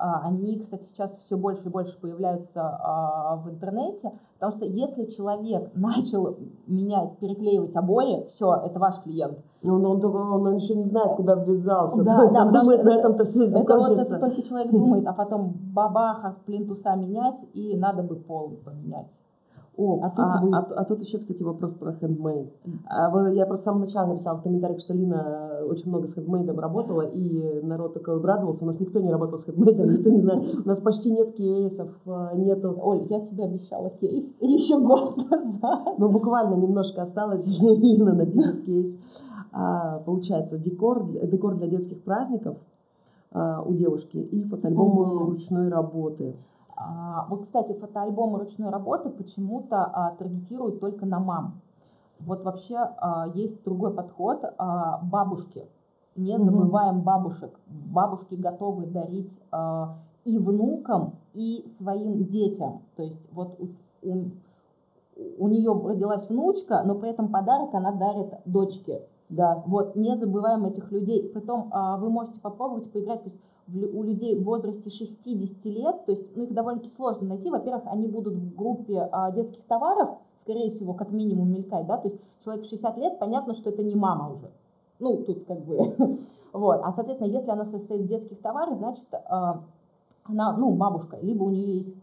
[0.00, 5.06] А, они, кстати, сейчас все больше и больше появляются а, в интернете, потому что если
[5.06, 9.38] человек начал менять, переклеивать обои, все, это ваш клиент.
[9.62, 12.04] Но он, он, он, он еще не знает, куда ввязался.
[12.04, 13.94] Да, да, он думает, на этом-то все это закончится.
[13.94, 19.08] Вот это только человек думает, а потом бабаха плинтуса менять, и надо бы пол поменять.
[19.78, 20.56] О, а тут, а, вы...
[20.56, 22.52] а, а тут еще, кстати, вопрос про хендмейд.
[22.86, 26.58] А, я просто с самого начала написала в комментариях, что Лина очень много с хендмейдом
[26.58, 28.64] работала, и народ такой обрадовался.
[28.64, 30.64] У нас никто не работал с хендмейдом, никто не знает.
[30.64, 32.76] У нас почти нет кейсов, а, нету...
[32.76, 35.94] Оль, я тебе обещала кейс еще год назад.
[35.96, 38.98] Ну, буквально немножко осталось, и Лина напишет кейс.
[39.52, 42.56] А, получается, декор, декор для детских праздников
[43.30, 46.34] а, у девушки и фотоальбомы ручной работы.
[46.80, 51.60] А, вот, кстати, фотоальбомы ручной работы почему-то а, таргетируют только на мам.
[52.20, 54.44] Вот вообще а, есть другой подход.
[55.02, 55.66] Бабушки.
[56.14, 57.58] Не забываем бабушек.
[57.66, 59.30] Бабушки готовы дарить
[60.24, 62.82] и внукам, и своим детям.
[62.96, 64.30] То есть вот у, у,
[65.38, 69.02] у нее родилась внучка, но при этом подарок она дарит дочке.
[69.28, 69.62] Да.
[69.66, 71.28] Вот, не забываем этих людей.
[71.28, 73.40] Потом а, вы можете попробовать поиграть, то есть
[73.94, 77.50] у людей в возрасте 60 лет, то есть ну, их довольно-таки сложно найти.
[77.50, 82.08] Во-первых, они будут в группе а, детских товаров, скорее всего, как минимум мелькать, да, то
[82.08, 84.50] есть человек в 60 лет, понятно, что это не мама уже.
[84.98, 85.94] Ну, тут как бы,
[86.52, 86.80] вот.
[86.82, 89.62] А, соответственно, если она состоит в детских товарах, значит, а,
[90.24, 91.94] она, ну, бабушка, либо у нее есть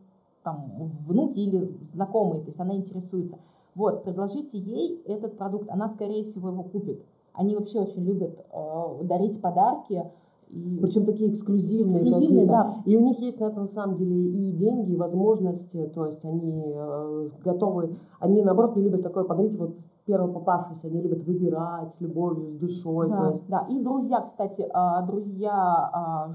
[0.43, 0.71] там
[1.07, 3.39] внуки или знакомые, то есть она интересуется.
[3.73, 7.03] Вот, предложите ей этот продукт, она, скорее всего, его купит.
[7.37, 10.03] Они вообще очень любят э, дарить подарки,
[10.49, 11.97] и Причем такие эксклюзивные.
[11.97, 12.77] Эксклюзивные, да.
[12.85, 15.91] И у них есть на это на самом деле и деньги, и возможности.
[15.93, 21.01] То есть они э, готовы, они наоборот не любят такое подарить вот первого попавшегося, они
[21.01, 23.09] любят выбирать с любовью, с душой.
[23.09, 23.47] Да, то есть...
[23.47, 23.65] да.
[23.69, 26.31] И друзья, кстати, а, друзья а,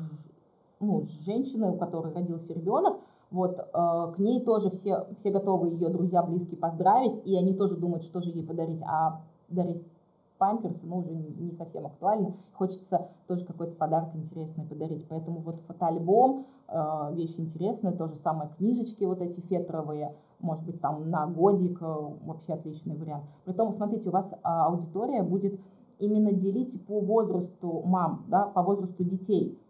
[0.80, 2.96] ну, женщины, у которой родился ребенок,
[3.30, 7.76] вот, э, к ней тоже все, все готовы ее друзья близкие поздравить, и они тоже
[7.76, 9.84] думают, что же ей подарить, а дарить
[10.40, 12.33] памперсы, ну, уже не совсем актуально.
[12.55, 15.07] Хочется тоже какой-то подарок интересный подарить.
[15.09, 20.81] Поэтому вот фотоальбом, э, вещь интересная, то же самое книжечки вот эти фетровые, может быть,
[20.81, 23.24] там на годик, э, вообще отличный вариант.
[23.44, 25.61] Притом, смотрите, у вас а, аудитория будет
[25.98, 29.61] именно делить по возрасту мам, да, по возрасту детей.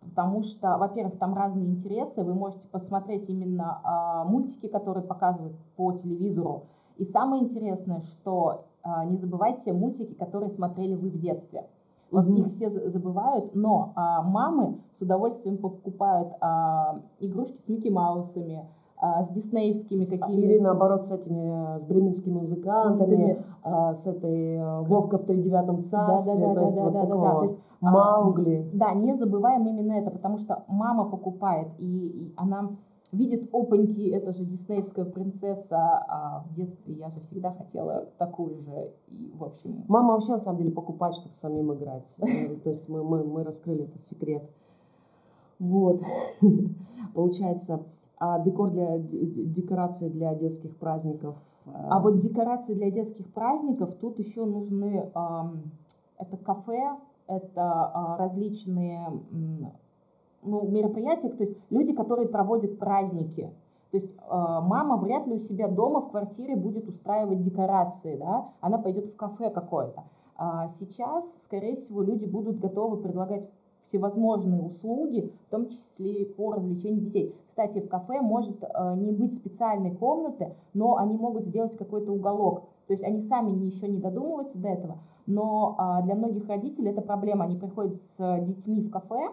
[0.00, 5.92] Потому что, во-первых, там разные интересы, вы можете посмотреть именно а, мультики, которые показывают по
[5.92, 6.64] телевизору.
[6.96, 8.64] И самое интересное, что
[9.06, 11.64] не забывайте мультики, которые смотрели вы в детстве.
[12.10, 12.34] Вот угу.
[12.36, 18.66] их все забывают, но а, мамы с удовольствием покупают а, игрушки с Микки Маусами,
[18.96, 20.30] а, с диснеевскими какими-то.
[20.30, 26.34] Или наоборот с этими, с бременскими музыкантами, а, с этой а, Вовка в тридевятом царстве,
[26.34, 27.38] да, да, да, то есть да, вот да, такого да, да.
[27.38, 28.70] То есть, Маугли.
[28.72, 32.70] А, да, не забываем именно это, потому что мама покупает, и, и она
[33.14, 35.76] видит, опаньки, это же диснеевская принцесса,
[36.08, 39.84] а в детстве я же всегда хотела такую же, и в общем...
[39.88, 43.44] Мама вообще, на самом деле, покупает, чтобы самим играть, э, то есть мы, мы, мы
[43.44, 44.48] раскрыли этот секрет.
[45.58, 46.02] Вот,
[47.14, 47.82] получается,
[48.18, 51.36] а декор для, декорации для детских праздников?
[51.66, 55.10] Э, а вот декорации для детских праздников, тут еще нужны,
[56.18, 56.96] это кафе,
[57.26, 57.62] это
[57.94, 59.06] а, различные
[60.44, 63.50] ну, мероприятия, то есть люди, которые проводят праздники.
[63.90, 68.48] То есть э, мама вряд ли у себя дома в квартире будет устраивать декорации, да,
[68.60, 70.02] она пойдет в кафе какое-то.
[70.36, 73.48] А сейчас, скорее всего, люди будут готовы предлагать
[73.88, 77.36] всевозможные услуги, в том числе по развлечению детей.
[77.48, 82.64] Кстати, в кафе может э, не быть специальной комнаты, но они могут сделать какой-то уголок.
[82.88, 87.00] То есть они сами еще не додумываются до этого, но э, для многих родителей это
[87.00, 87.44] проблема.
[87.44, 89.30] Они приходят с детьми в кафе,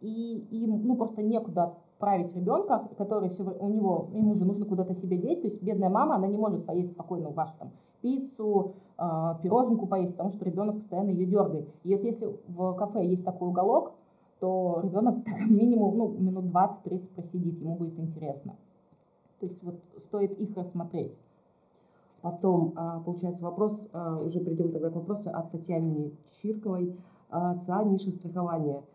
[0.00, 4.94] и им ну, просто некуда отправить ребенка, который все, у него, ему же нужно куда-то
[4.94, 9.34] себе деть, то есть бедная мама, она не может поесть спокойно вашу там пиццу, э,
[9.42, 11.68] пироженку поесть, потому что ребенок постоянно ее дергает.
[11.84, 13.92] И вот если в кафе есть такой уголок,
[14.40, 15.18] то ребенок
[15.50, 18.56] минимум ну, минут 20-30 просидит, ему будет интересно.
[19.40, 19.74] То есть вот
[20.06, 21.12] стоит их рассмотреть.
[22.22, 26.96] Потом, а, получается, вопрос, а, уже перейдем тогда к вопросу от Татьяны Чирковой,
[27.30, 28.82] ЦА ниши страхования–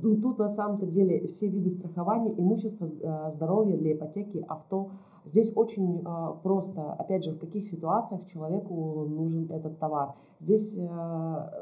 [0.00, 4.90] тут на самом-то деле все виды страхования, имущество, э, здоровье для ипотеки, авто.
[5.24, 10.14] Здесь очень э, просто, опять же, в каких ситуациях человеку нужен этот товар.
[10.40, 10.86] Здесь, э,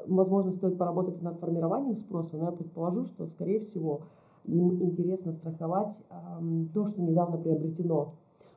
[0.06, 4.00] возможно, стоит поработать над формированием спроса, но я предположу, что, скорее всего,
[4.44, 8.12] им интересно страховать эм, то, что недавно приобретено.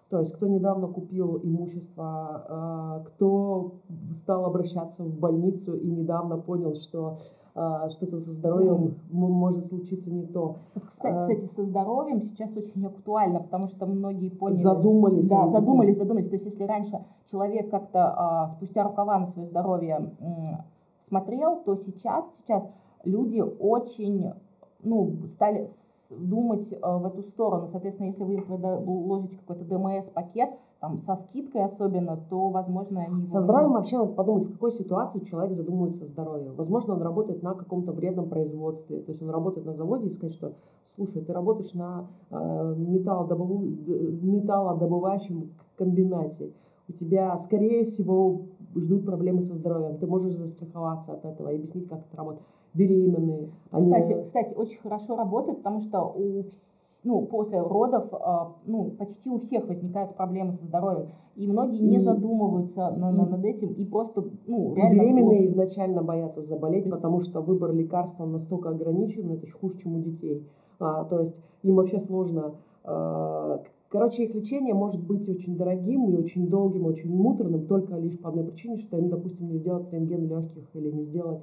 [0.09, 3.73] То есть, кто недавно купил имущество, кто
[4.21, 7.19] стал обращаться в больницу и недавно понял, что
[7.53, 8.93] что-то со здоровьем да.
[9.09, 10.57] может случиться не то.
[10.75, 14.61] Кстати, а, кстати, со здоровьем сейчас очень актуально, потому что многие поняли...
[14.61, 15.27] Задумались.
[15.27, 16.29] Да, задумались, задумались.
[16.29, 20.11] То есть если раньше человек как-то а, спустя рукава на свое здоровье
[21.07, 22.63] смотрел, то сейчас, сейчас
[23.03, 24.31] люди очень
[24.83, 25.69] ну, стали
[26.09, 27.69] думать в эту сторону.
[27.71, 30.49] Соответственно, если вы им предложите какой-то ДМС-пакет,
[30.79, 33.27] там, со скидкой особенно, то, возможно, они...
[33.27, 36.51] Со здоровьем вообще надо подумать, в какой ситуации человек задумывается о здоровье.
[36.51, 39.01] Возможно, он работает на каком-то вредном производстве.
[39.01, 40.53] То есть он работает на заводе и сказать, что,
[40.95, 43.61] слушай, ты работаешь на э, металлодобыв...
[44.21, 46.53] металлодобывающем комбинате.
[46.87, 49.97] У тебя, скорее всего, ждут проблемы со здоровьем.
[49.97, 52.45] Ты можешь застраховаться от этого и объяснить, как это работает.
[52.73, 53.49] Беременные.
[53.71, 53.91] Они...
[53.91, 56.43] Кстати, кстати, очень хорошо работает, потому что у
[57.03, 61.07] ну, после родов а, ну, почти у всех возникают проблемы со здоровьем.
[61.35, 65.01] И многие не задумываются на, на, над этим и просто, ну, реально...
[65.01, 65.45] Беременные плохо.
[65.45, 70.43] изначально боятся заболеть, потому что выбор лекарства настолько ограничен, это хуже, чем у детей.
[70.79, 76.15] А, то есть им вообще сложно а, Короче, их лечение может быть очень дорогим и
[76.15, 80.27] очень долгим, очень муторным, только лишь по одной причине, что им, допустим, не сделать рентген
[80.27, 81.41] легких или не сделать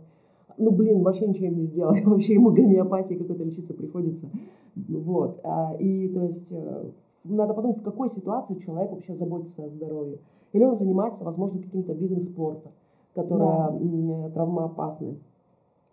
[0.58, 4.30] ну, блин, вообще ничего им не сделать, вообще ему гомеопатией какой-то лечиться приходится.
[4.76, 5.40] Вот.
[5.42, 6.90] А, и, то есть, э,
[7.24, 10.18] надо подумать, в какой ситуации человек вообще заботится о здоровье.
[10.52, 12.70] Или он занимается, возможно, каким-то видом спорта,
[13.14, 14.30] которое да.
[14.30, 15.18] травмоопасный.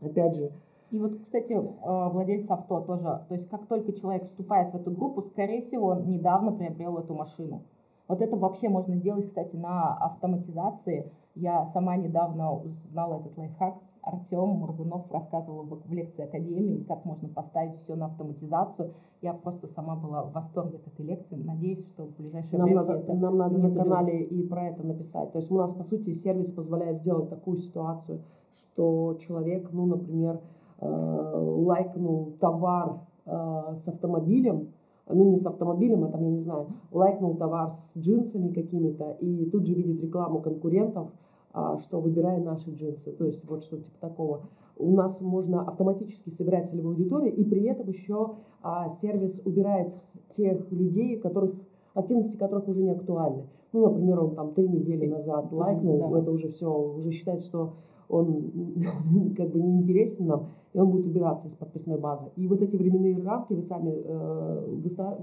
[0.02, 0.52] Опять же,
[0.93, 4.91] и вот, кстати, э, владелец авто тоже, то есть как только человек вступает в эту
[4.91, 7.63] группу, скорее всего, он недавно приобрел эту машину.
[8.08, 11.12] Вот это вообще можно сделать, кстати, на автоматизации.
[11.34, 13.74] Я сама недавно узнала этот лайфхак.
[14.04, 18.94] Артем Мургунов рассказывал в лекции Академии, как можно поставить все на автоматизацию.
[19.22, 21.36] Я просто сама была в восторге от этой лекции.
[21.36, 24.86] Надеюсь, что в ближайшее нам время надо, это Нам надо на канале и про это
[24.86, 25.32] написать.
[25.32, 28.22] То есть у нас, по сути, сервис позволяет сделать такую ситуацию,
[28.54, 30.42] что человек, ну, например,
[30.80, 34.74] э, лайкнул товар э, с автомобилем,
[35.08, 39.50] ну не с автомобилем, а там, я не знаю, лайкнул товар с джинсами какими-то и
[39.50, 41.10] тут же видит рекламу конкурентов,
[41.54, 43.12] что выбирая наши джинсы.
[43.12, 44.42] То есть вот что-то типа такого.
[44.76, 49.94] У нас можно автоматически собирать целевую аудиторию, и при этом еще а, сервис убирает
[50.36, 51.54] тех людей, которых,
[51.94, 53.44] активности которых уже не актуальны.
[53.72, 56.20] Ну, например, он там три недели назад лайкнул, да.
[56.20, 57.74] это уже все, уже считается, что
[58.10, 62.26] он как бы не интересен нам, и он будет убираться из подписной базы.
[62.36, 64.66] И вот эти временные рамки вы сами э,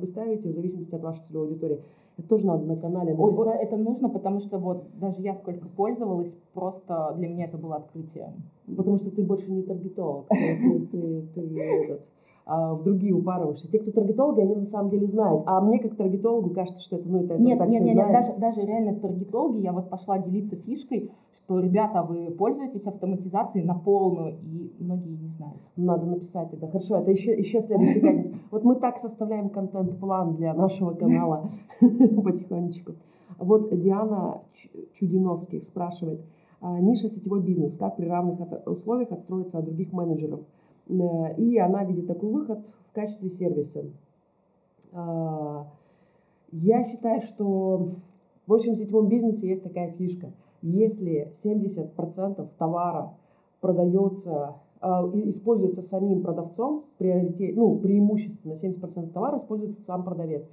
[0.00, 1.80] выставите в зависимости от вашей целевой аудитории.
[2.18, 3.38] Это тоже надо на канале написать.
[3.38, 7.76] Ой, это нужно, потому что вот даже я сколько пользовалась, просто для меня это было
[7.76, 8.32] открытие.
[8.76, 12.04] Потому что ты больше не таргетолог, ты, ты, ты этот, а,
[12.50, 13.70] в другие упарываешься.
[13.70, 15.42] Те, кто таргетологи, они на самом деле знают.
[15.46, 18.34] А мне как таргетологу кажется, что это, ну, это, нет, так нет, нет, нет, даже,
[18.38, 21.10] даже реально таргетологи, я вот пошла делиться фишкой,
[21.50, 25.60] что, ребята, вы пользуетесь автоматизацией на полную, и многие не знают.
[25.76, 26.68] Надо написать тогда.
[26.68, 28.36] Хорошо, это еще, еще следующий пятница.
[28.52, 32.92] Вот мы так составляем контент-план для нашего канала потихонечку.
[33.38, 34.42] Вот Диана
[34.94, 36.20] Чудиновских спрашивает.
[36.60, 37.76] «А, ниша сетевой бизнес.
[37.76, 40.40] Как при равных условиях отстроиться от других менеджеров?
[40.90, 43.84] Э, и она видит такой выход в качестве сервиса.
[44.92, 45.66] А,
[46.52, 47.92] я считаю, что
[48.46, 53.14] в общем сетевом бизнесе есть такая фишка– если 70% товара
[53.60, 60.44] продается, а, используется самим продавцом, приоритет, ну, преимущественно 70% товара используется сам продавец,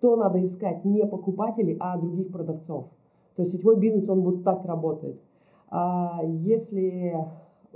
[0.00, 2.86] то надо искать не покупателей, а других продавцов.
[3.34, 5.20] То есть сетевой бизнес, он вот так работает.
[5.68, 7.24] А если, э,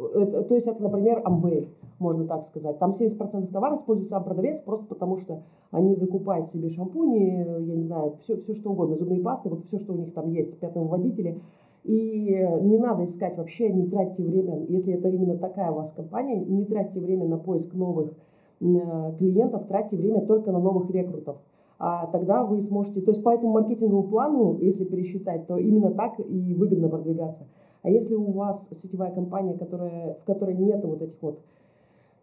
[0.01, 2.79] то есть это, например, Amway, можно так сказать.
[2.79, 7.85] Там 70% товара использует сам продавец, просто потому что они закупают себе шампуни, я не
[7.85, 11.41] знаю, все, все что угодно, зубные пасты, вот все, что у них там есть, пятновыводители,
[11.85, 16.39] и не надо искать вообще, не тратьте время, если это именно такая у вас компания,
[16.39, 18.13] не тратьте время на поиск новых
[18.61, 21.37] э, клиентов, тратьте время только на новых рекрутов.
[21.79, 26.21] А тогда вы сможете, то есть по этому маркетинговому плану, если пересчитать, то именно так
[26.21, 27.47] и выгодно продвигаться.
[27.83, 31.41] А если у вас сетевая компания, которая, в которой нет вот этих вот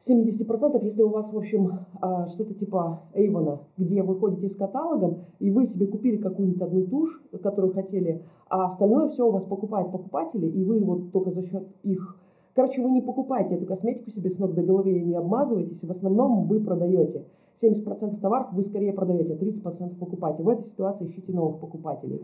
[0.07, 5.25] 70%, если у вас, в общем, а, что-то типа Эйвона, где вы ходите с каталогом,
[5.39, 9.91] и вы себе купили какую-нибудь одну тушь, которую хотели, а остальное все у вас покупают
[9.91, 12.17] покупатели, и вы вот только за счет их...
[12.53, 15.91] Короче, вы не покупаете эту косметику себе с ног до головы и не обмазываетесь, в
[15.91, 17.23] основном вы продаете.
[17.61, 20.43] 70% товаров вы скорее продаете, 30% покупаете.
[20.43, 22.23] В этой ситуации ищите новых покупателей.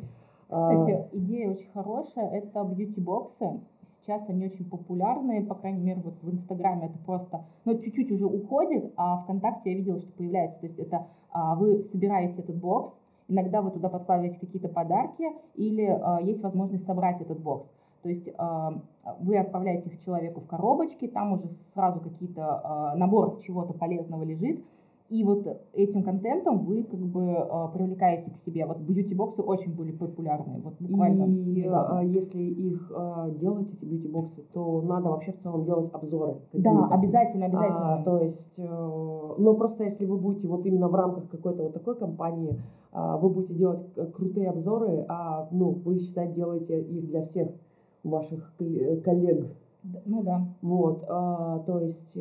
[0.54, 2.30] Кстати, а, идея очень хорошая.
[2.30, 3.60] Это бьюти-боксы.
[4.02, 8.26] Сейчас они очень популярны, по крайней мере, вот в Инстаграме это просто, ну, чуть-чуть уже
[8.26, 10.60] уходит, а ВКонтакте я видела, что появляется.
[10.60, 12.94] То есть это а, вы собираете этот бокс,
[13.30, 17.68] иногда вы туда подкладываете какие-то подарки, или а, есть возможность собрать этот бокс.
[18.04, 18.70] То есть э,
[19.22, 24.62] вы отправляете их человеку в коробочке, там уже сразу какие-то э, набор чего-то полезного лежит,
[25.14, 28.66] и вот этим контентом вы как бы э, привлекаете к себе.
[28.66, 30.60] Вот бьюти-боксы очень были популярны.
[30.64, 31.26] Вот буквально.
[31.26, 32.00] И недавно.
[32.00, 36.38] А, если их э, делать, эти бьюти-боксы, то надо вообще в целом делать обзоры.
[36.54, 37.94] Да, обязательно, обязательно.
[37.94, 38.64] А, то есть, э,
[39.38, 42.60] но просто если вы будете вот именно в рамках какой-то вот такой компании,
[42.92, 47.50] э, вы будете делать крутые обзоры, а ну, вы, считать, делаете их для всех
[48.04, 49.46] ваших коллег.
[50.06, 50.42] Ну да.
[50.64, 52.18] Вот, э, то есть...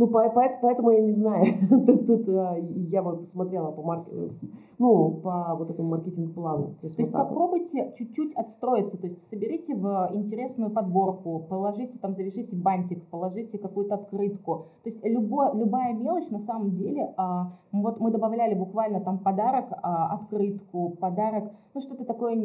[0.00, 1.54] Э, ну, поэтому я не знаю.
[1.68, 4.06] тут, тут э, я бы посмотрела по марк...
[4.78, 6.74] ну, по вот этому маркетинг-плану.
[6.80, 7.94] То есть, то есть вот попробуйте вот.
[7.96, 14.66] чуть-чуть отстроиться, то есть соберите в интересную подборку, положите там, завяжите бантик, положите какую-то открытку.
[14.84, 19.66] То есть любо, любая мелочь на самом деле, а, вот мы добавляли буквально там подарок,
[19.82, 22.36] а, открытку, подарок, ну что-то такое,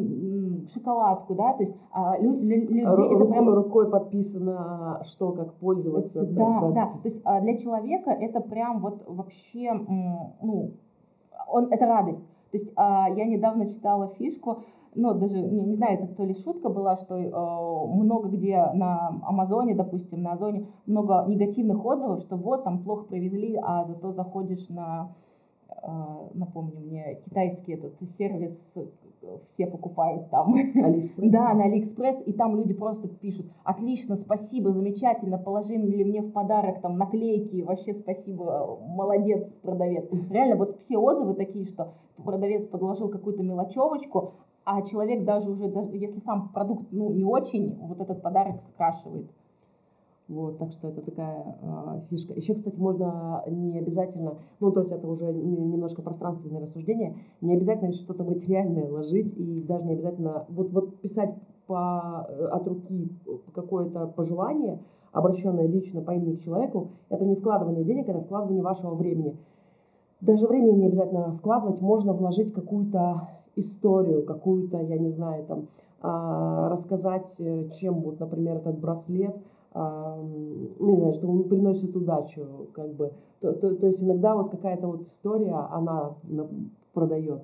[0.72, 3.48] шоколадку, да, то есть а, лю, лю, людей Ру, это прям...
[3.48, 6.24] Рукой подписано, что, как пользоваться.
[6.24, 6.92] Да, да, да.
[7.02, 10.72] То есть а, для человека это прям вот вообще, ну,
[11.48, 12.26] он, это радость.
[12.50, 14.64] То есть а, я недавно читала фишку,
[14.96, 19.20] ну, даже, не, не знаю, это то ли шутка была, что э, много где на
[19.24, 24.66] Амазоне, допустим, на Озоне, много негативных отзывов, что вот, там плохо привезли, а зато заходишь
[24.70, 25.12] на,
[25.68, 25.74] э,
[26.32, 28.56] напомню мне, китайский этот сервис,
[29.54, 30.54] все покупают там.
[30.54, 31.30] Алиэкспресс?
[31.30, 36.80] Да, на Алиэкспресс, и там люди просто пишут, отлично, спасибо, замечательно, положили мне в подарок
[36.80, 40.08] там наклейки, вообще спасибо, молодец, продавец.
[40.30, 41.94] Реально, вот все отзывы такие, что
[42.24, 47.76] продавец подложил какую-то мелочевочку, а человек даже уже, даже если сам продукт ну, не очень,
[47.80, 49.30] вот этот подарок скрашивает.
[50.28, 52.34] Вот, так что это такая э, фишка.
[52.34, 57.92] Еще, кстати, можно не обязательно, ну, то есть это уже немножко пространственное рассуждение, не обязательно
[57.92, 61.32] что-то материальное ложить, и даже не обязательно вот, вот писать
[61.68, 63.12] по, э, от руки
[63.54, 64.80] какое-то пожелание,
[65.12, 69.36] обращенное лично по имени к человеку, это не вкладывание денег, это вкладывание вашего времени.
[70.20, 75.66] Даже времени не обязательно вкладывать, можно вложить какую-то историю какую-то, я не знаю, там,
[76.02, 79.36] а, рассказать, э, чем вот, например, этот браслет,
[79.78, 83.12] не знаю, что он приносит удачу, как бы.
[83.40, 86.14] То, то, то есть иногда вот какая-то вот история, она
[86.92, 87.42] продает.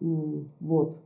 [0.00, 0.96] Вот.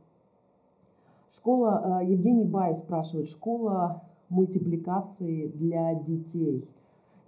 [1.31, 6.67] Школа, а, Евгений Баев спрашивает, школа мультипликации для детей–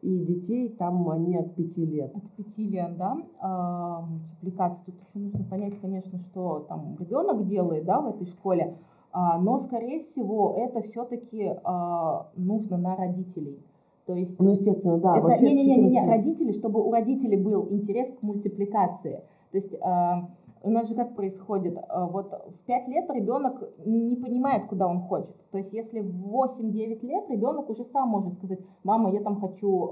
[0.05, 2.15] и детей там они от пяти лет.
[2.15, 4.79] От пяти лет, да, а, мультипликация.
[4.85, 8.77] Тут еще нужно понять, конечно, что там ребенок делает, да, в этой школе,
[9.15, 13.59] но, скорее всего, это все-таки а, нужно на родителей.
[14.05, 15.17] То есть, ну, естественно, да.
[15.17, 19.21] Это, не, не, не, не, родители, чтобы у родителей был интерес к мультипликации.
[19.51, 20.27] То есть а,
[20.63, 21.77] у нас же как происходит?
[22.11, 25.35] Вот в 5 лет ребенок не понимает, куда он хочет.
[25.51, 29.91] То есть если в 8-9 лет ребенок уже сам может сказать, мама, я там хочу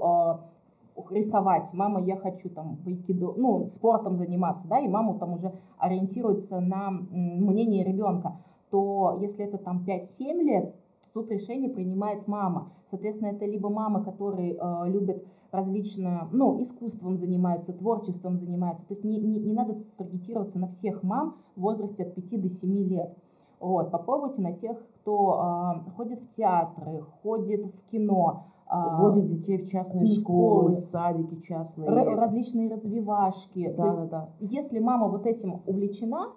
[1.10, 6.60] рисовать, мама, я хочу там айкидо, ну, спортом заниматься, да, и мама там уже ориентируется
[6.60, 8.36] на мнение ребенка,
[8.74, 10.74] то если это там 5-7 лет,
[11.12, 12.72] тут решение принимает мама.
[12.90, 18.84] Соответственно, это либо мама, которые э, любят различно, ну, искусством занимаются, творчеством занимаются.
[18.88, 22.48] То есть не, не, не надо таргетироваться на всех мам в возрасте от 5 до
[22.48, 23.16] 7 лет.
[23.60, 29.58] Вот, попробуйте на тех, кто э, ходит в театры, ходит в кино, а, Вводит детей
[29.58, 31.88] в частные школы, школы садики частные.
[32.16, 33.72] различные развивашки.
[33.76, 34.28] Да, То да, да.
[34.40, 36.30] Если мама вот этим увлечена,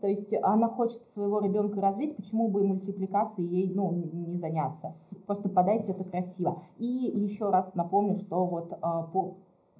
[0.00, 4.94] то есть она хочет своего ребенка развить, почему бы и мультипликацией ей ну, не заняться?
[5.26, 6.62] Просто подайте это красиво.
[6.78, 9.34] И еще раз напомню, что вот а, по,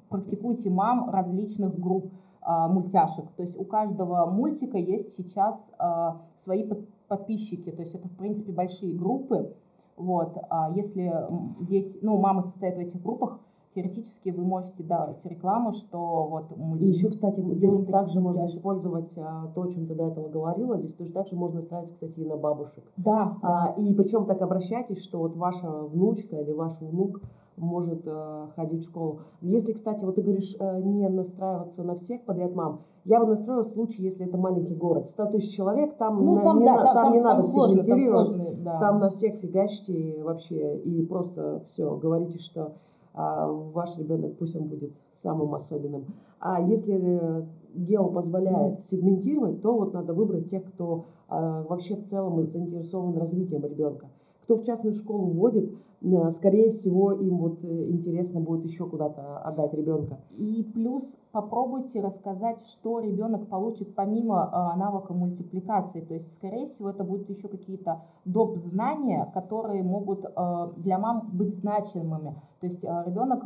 [0.09, 3.31] практикуйте мам различных групп а, мультяшек.
[3.37, 6.69] То есть у каждого мультика есть сейчас а, свои
[7.09, 7.71] подписчики.
[7.71, 9.55] То есть это, в принципе, большие группы.
[9.97, 11.13] Вот, а если
[11.61, 13.39] дети, ну, мамы состоят в этих группах,
[13.75, 16.45] теоретически вы можете давать рекламу, что вот...
[16.81, 20.79] И еще, кстати, здесь также можно использовать а, то, о чем ты до этого говорила,
[20.79, 22.85] здесь тоже также можно ставить, кстати, и на бабушек.
[22.97, 23.37] Да.
[23.43, 27.21] А, И причем так обращайтесь, что вот ваша внучка или ваш внук
[27.57, 29.21] может э, ходить в школу.
[29.41, 33.65] Если, кстати, вот ты говоришь, э, не настраиваться на всех подряд мам, я бы настроила
[33.65, 35.07] в случае, если это маленький город.
[35.07, 37.43] 100 тысяч человек, там, ну, на, там, не, да, на, там, там не там, надо
[37.49, 38.81] сложно, сегментировать, там, сложно, да.
[38.81, 42.73] там на всех фигачьте вообще и просто все, говорите, что
[43.15, 46.07] ваш ребенок пусть он будет самым особенным.
[46.41, 47.45] А если э,
[47.75, 53.65] гео позволяет сегментировать, то вот надо выбрать тех, кто а, вообще в целом заинтересован развитием
[53.65, 54.09] ребенка.
[54.43, 59.39] Кто в частную школу вводит, э, скорее всего, им вот э, интересно будет еще куда-то
[59.39, 60.19] отдать ребенка.
[60.37, 66.03] И плюс попробуйте рассказать, что ребенок получит помимо э, навыка мультипликации.
[66.03, 68.59] То есть, скорее всего, это будут еще какие-то доп.
[68.59, 72.35] знания, которые могут э, для мам быть значимыми.
[72.61, 73.45] То есть э, ребенок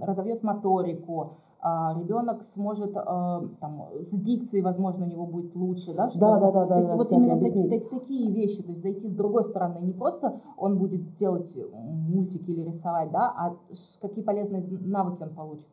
[0.00, 6.10] разовьет моторику, ребенок сможет там, с дикцией, возможно, у него будет лучше, да?
[6.10, 8.82] Что да, да, да, то есть да, вот именно такие, так, такие вещи, то есть
[8.82, 13.56] зайти с другой стороны, не просто он будет делать мультики или рисовать, да, а
[14.00, 15.66] какие полезные навыки он получит.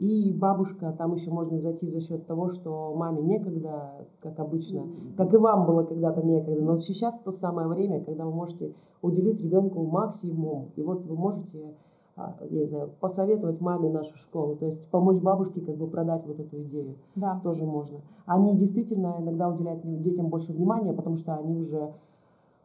[0.00, 4.86] И бабушка, там еще можно зайти за счет того, что маме некогда, как обычно,
[5.18, 6.58] как и вам было когда-то некогда.
[6.58, 8.72] Но сейчас то самое время, когда вы можете
[9.02, 10.70] уделить ребенку максимум.
[10.76, 11.74] И вот вы можете
[12.16, 16.26] а, я не знаю, посоветовать маме нашу школу, то есть помочь бабушке как бы продать
[16.26, 16.96] вот эту идею.
[17.14, 17.38] Да.
[17.44, 18.00] Тоже можно.
[18.24, 21.92] Они действительно иногда уделяют детям больше внимания, потому что они уже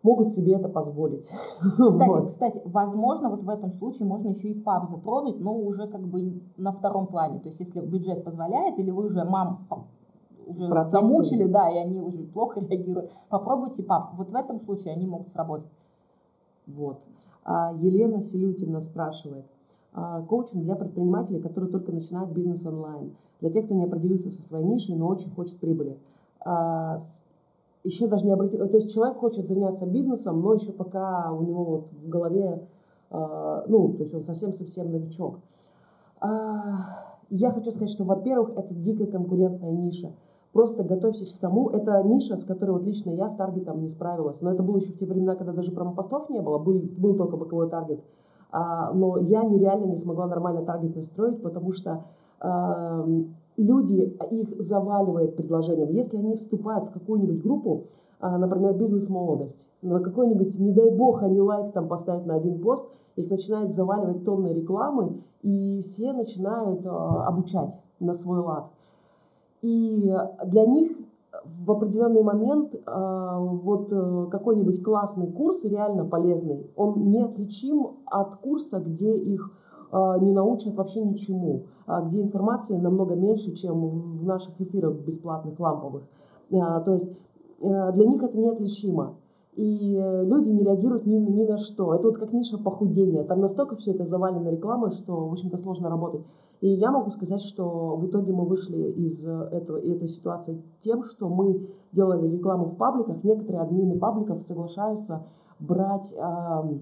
[0.06, 1.26] могут себе это позволить.
[1.60, 2.30] Кстати, вот.
[2.30, 6.42] кстати, возможно, вот в этом случае можно еще и пап затронуть, но уже как бы
[6.58, 7.40] на втором плане.
[7.40, 9.68] То есть, если бюджет позволяет, или вы уже мам
[10.46, 14.12] уже замучили, да, и они уже плохо реагируют, попробуйте пап.
[14.16, 15.72] Вот в этом случае они могут сработать.
[16.68, 17.00] Вот.
[17.44, 19.46] А Елена Селютина спрашивает,
[19.94, 23.16] а, коучинг для предпринимателей, которые только начинают бизнес онлайн.
[23.42, 25.98] Для тех, кто не определился со своей нишей, но очень хочет прибыли.
[26.46, 27.00] А,
[27.86, 31.64] еще даже не обратил, то есть человек хочет заняться бизнесом, но еще пока у него
[31.64, 32.68] вот в голове,
[33.12, 35.40] ну, то есть он совсем-совсем новичок.
[36.22, 40.12] Я хочу сказать, что, во-первых, это дикая конкурентная ниша.
[40.54, 44.42] Просто готовьтесь к тому, это ниша, с которой вот лично я с таргетом не справилась.
[44.42, 47.36] Но это было еще в те времена, когда даже промопостов не было, был, был только
[47.36, 48.00] боковой таргет.
[48.52, 52.06] А, но я нереально не смогла нормально таргет настроить, потому что
[52.40, 53.06] а,
[53.58, 55.92] люди, их заваливает предложением.
[55.92, 57.86] Если они вступают в какую-нибудь группу,
[58.20, 62.86] а, например, бизнес-молодость, на какой-нибудь, не дай бог, они лайк там поставят на один пост,
[63.16, 68.66] их начинает заваливать тонны рекламы, и все начинают а, обучать на свой лад.
[69.62, 70.92] И для них
[71.66, 79.16] в определенный момент вот э, какой-нибудь классный курс, реально полезный, он неотличим от курса, где
[79.16, 79.52] их
[80.22, 86.04] не научат вообще ничему, а где информации намного меньше, чем в наших эфирах бесплатных ламповых.
[86.50, 87.10] То есть
[87.60, 89.16] для них это неотличимо
[89.56, 91.96] и э, люди не реагируют ни, ни на что.
[91.96, 93.24] Это вот как ниша похудения.
[93.24, 96.22] Там настолько все это завалено рекламой, что, в общем-то, сложно работать.
[96.62, 101.06] И я могу сказать, что в итоге мы вышли из э, этого, этой ситуации тем,
[101.06, 103.24] что мы делали рекламу в пабликах.
[103.24, 105.24] Некоторые админы пабликов соглашаются
[105.60, 106.80] брать э,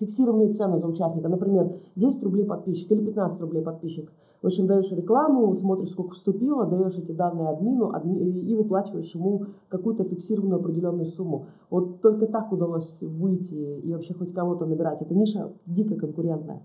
[0.00, 1.28] фиксированную цену за участника.
[1.28, 4.10] Например, 10 рублей подписчик или 15 рублей подписчик–
[4.42, 9.46] в общем, даешь рекламу, смотришь, сколько вступило, даешь эти данные админу адми, и выплачиваешь ему
[9.68, 11.46] какую-то фиксированную определенную сумму.
[11.70, 15.00] Вот только так удалось выйти и вообще хоть кого-то набирать.
[15.00, 16.62] Эта ниша дико конкурентная.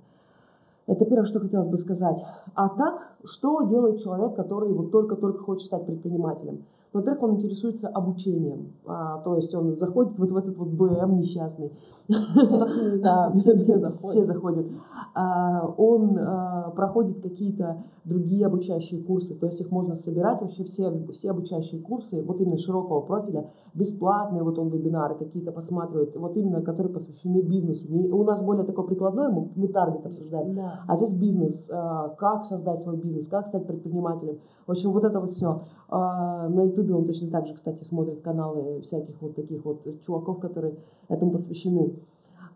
[0.86, 2.24] Это первое, что хотелось бы сказать.
[2.54, 6.66] А так, что делает человек, который вот только-только хочет стать предпринимателем?
[6.94, 11.72] Во-первых, он интересуется обучением, а, то есть он заходит вот в этот вот БМ несчастный.
[12.10, 13.94] Да, все, все заходят.
[13.94, 14.66] Все заходят.
[15.14, 20.92] А, он а, проходит какие-то другие обучающие курсы, то есть их можно собирать вообще все,
[21.14, 26.62] все обучающие курсы, вот именно широкого профиля, бесплатные, вот он вебинары какие-то посматривает, вот именно,
[26.62, 27.88] которые посвящены бизнесу.
[27.90, 30.82] У нас более такой прикладной, мы, мы таргет обсуждаем, да.
[30.88, 34.40] а здесь бизнес, а, как создать свой бизнес, как стать предпринимателем.
[34.66, 35.62] В общем, вот это вот все.
[35.90, 40.40] На YouTube Ютубе он точно так же, кстати, смотрит каналы всяких вот таких вот чуваков,
[40.40, 40.76] которые
[41.08, 41.94] этому посвящены.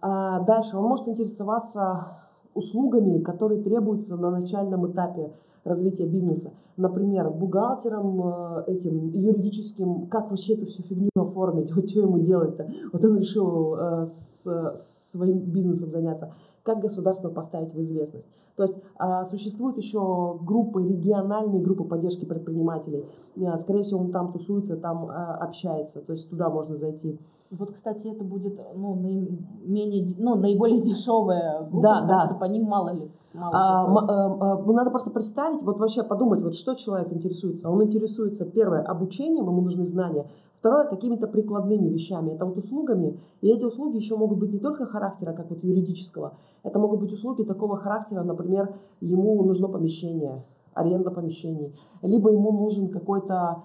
[0.01, 2.17] А дальше он может интересоваться
[2.53, 5.31] услугами, которые требуются на начальном этапе
[5.63, 6.51] развития бизнеса.
[6.77, 12.69] Например, бухгалтером э, этим юридическим, как вообще эту всю фигню оформить, вот что ему делать-то.
[12.93, 18.27] Вот он решил э, с, своим бизнесом заняться как государство поставить в известность.
[18.55, 23.05] То есть а, существуют еще группы, региональные группы поддержки предпринимателей.
[23.45, 26.01] А, скорее всего, он там тусуется, там а, общается.
[26.01, 27.19] То есть туда можно зайти.
[27.51, 32.25] Вот, кстати, это будет ну, наименее, ну, наиболее дешевая группа, да, потому да.
[32.25, 33.11] что по ним мало ли.
[33.33, 37.69] Мало а, а, а, надо просто представить, вот вообще подумать, вот что человек интересуется.
[37.69, 40.25] Он интересуется, первое, обучением, ему нужны знания.
[40.59, 42.31] Второе, какими-то прикладными вещами.
[42.31, 43.19] Это вот услугами.
[43.41, 46.37] И эти услуги еще могут быть не только характера, как вот юридического.
[46.63, 50.43] Это могут быть услуги такого характера, например, ему нужно помещение,
[50.73, 51.75] аренда помещений.
[52.01, 53.63] Либо ему нужен какой-то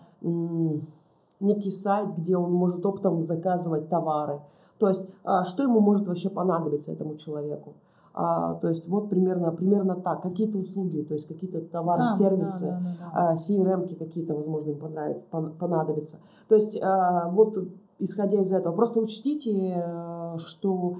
[1.40, 4.40] некий сайт, где он может оптом заказывать товары.
[4.78, 7.74] То есть, а, что ему может вообще понадобиться этому человеку.
[8.12, 10.22] А, то есть вот примерно, примерно так.
[10.22, 13.34] Какие-то услуги, то есть какие-то товары, да, сервисы, да, да, да, да.
[13.34, 15.22] CRM какие-то, возможно, им понравится,
[15.58, 16.16] понадобятся.
[16.48, 17.56] То есть а, вот
[18.00, 20.96] исходя из этого, просто учтите, э, что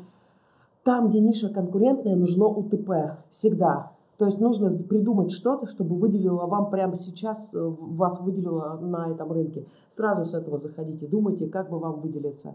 [0.85, 3.93] там, где ниша конкурентная, нужно УТП всегда.
[4.21, 9.33] То есть нужно придумать что-то, чтобы выделило вам прямо сейчас, э, вас выделило на этом
[9.33, 9.65] рынке.
[9.89, 12.55] Сразу с этого заходите, думайте, как бы вам выделиться.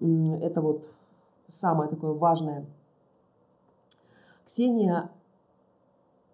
[0.00, 0.88] Это вот
[1.48, 2.66] самое такое важное.
[4.46, 5.10] Ксения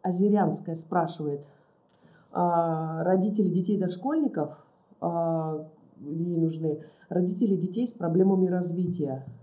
[0.02, 1.40] Озерянская спрашивает,
[2.30, 4.50] а, родители детей дошкольников,
[5.00, 5.66] а,
[5.98, 9.24] ей нужны родители детей с проблемами развития–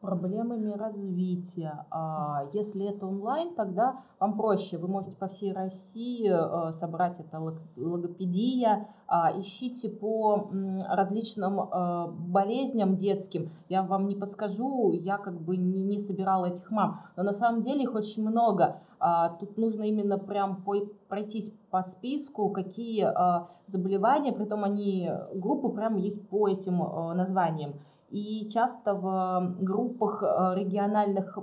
[0.00, 1.86] проблемами развития.
[1.90, 4.78] А если это онлайн, тогда вам проще.
[4.78, 7.40] Вы можете по всей России э, собрать это
[7.76, 8.88] логопедия.
[9.08, 10.50] А, ищите по
[10.88, 13.50] различным э, болезням детским.
[13.68, 17.00] Я вам не подскажу, я как бы не, не собирала этих мам.
[17.16, 18.80] Но на самом деле их очень много.
[18.98, 20.64] А, тут нужно именно прям
[21.08, 26.78] пройтись по списку, какие э, заболевания, притом они группы прям есть по этим
[27.16, 27.74] названиям.
[28.10, 31.36] И часто в группах э, региональных,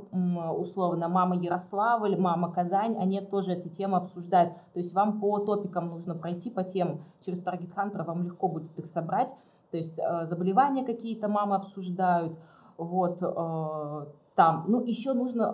[0.58, 4.54] условно, «Мама Ярославль», «Мама Казань», они тоже эти темы обсуждают.
[4.74, 7.04] То есть вам по топикам нужно пройти, по темам.
[7.26, 9.34] Через Target Hunter вам легко будет их собрать.
[9.72, 12.38] То есть э, заболевания какие-то мамы обсуждают.
[12.78, 14.06] Вот э,
[14.36, 14.66] там.
[14.68, 15.54] Ну, еще нужно,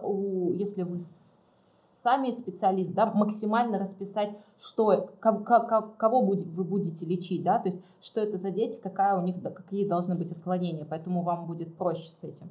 [0.54, 1.00] если вы
[2.04, 5.40] сами специалисты, да, максимально расписать, что, кого,
[5.98, 9.88] кого вы будете лечить, да, то есть что это за дети, какая у них, какие
[9.88, 12.48] должны быть отклонения, поэтому вам будет проще с этим.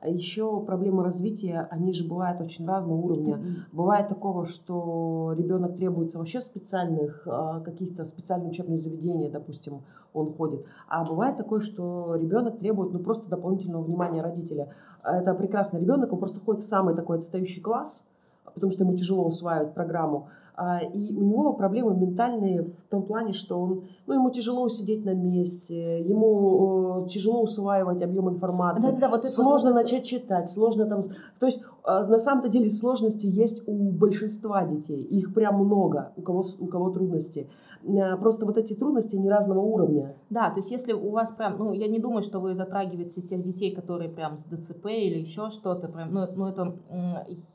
[0.00, 3.34] А еще проблемы развития, они же бывают очень разного уровня.
[3.34, 3.54] Mm-hmm.
[3.72, 9.80] Бывает такого, что ребенок требуется вообще специальных, а, каких-то специальных учебных заведений, допустим,
[10.14, 10.64] он ходит.
[10.86, 14.68] А бывает такое, что ребенок требует ну, просто дополнительного внимания родителя.
[15.02, 18.06] Это прекрасный ребенок, он просто ходит в самый такой отстающий класс,
[18.54, 20.28] потому что ему тяжело усваивать программу.
[20.60, 25.04] А, и у него проблемы ментальные в том плане, что он, ну, ему тяжело сидеть
[25.04, 30.86] на месте, ему тяжело усваивать объем информации, да, да, вот сложно вот, начать читать, сложно
[30.86, 31.02] там...
[31.38, 36.22] То есть а, на самом-то деле сложности есть у большинства детей, их прям много, у
[36.22, 37.48] кого, у кого трудности.
[37.86, 40.14] А, просто вот эти трудности, они разного уровня.
[40.28, 43.42] Да, то есть если у вас прям, ну, я не думаю, что вы затрагиваете тех
[43.42, 46.76] детей, которые прям с ДЦП или еще что-то, прям, ну, ну это,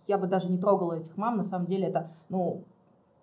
[0.08, 2.64] я бы даже не трогала этих мам, на самом деле это, ну,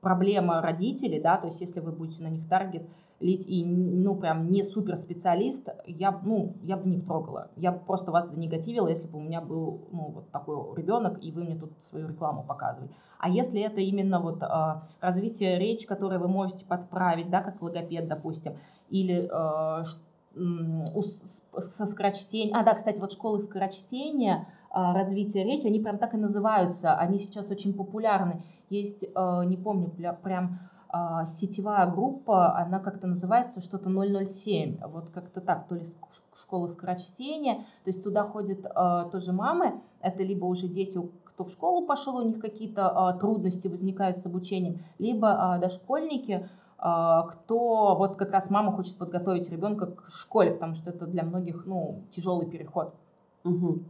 [0.00, 2.82] проблема родителей, да, то есть если вы будете на них таргет
[3.20, 7.50] и, ну, прям не супер специалист, я, ну, я бы не трогала.
[7.56, 11.30] Я бы просто вас занегативила, если бы у меня был, ну, вот такой ребенок, и
[11.30, 12.90] вы мне тут свою рекламу показывали.
[13.18, 14.46] А если это именно вот э,
[15.00, 18.54] развитие речи, которое вы можете подправить, да, как логопед, допустим,
[18.88, 19.84] или э,
[21.58, 22.56] со скорочтением.
[22.56, 27.18] А, да, кстати, вот школы скорочтения, а, развития речи, они прям так и называются, они
[27.18, 28.42] сейчас очень популярны.
[28.70, 29.90] Есть, не помню,
[30.22, 30.60] прям
[30.92, 35.84] а, сетевая группа, она как-то называется что-то 007, вот как-то так, то ли
[36.34, 38.66] школа скорочтения, то есть туда ходят
[39.12, 44.18] тоже мамы, это либо уже дети, кто в школу пошел, у них какие-то трудности возникают
[44.18, 50.74] с обучением, либо дошкольники, кто вот как раз мама хочет подготовить ребенка к школе, потому
[50.74, 52.94] что это для многих ну, тяжелый переход.
[53.44, 53.80] Угу.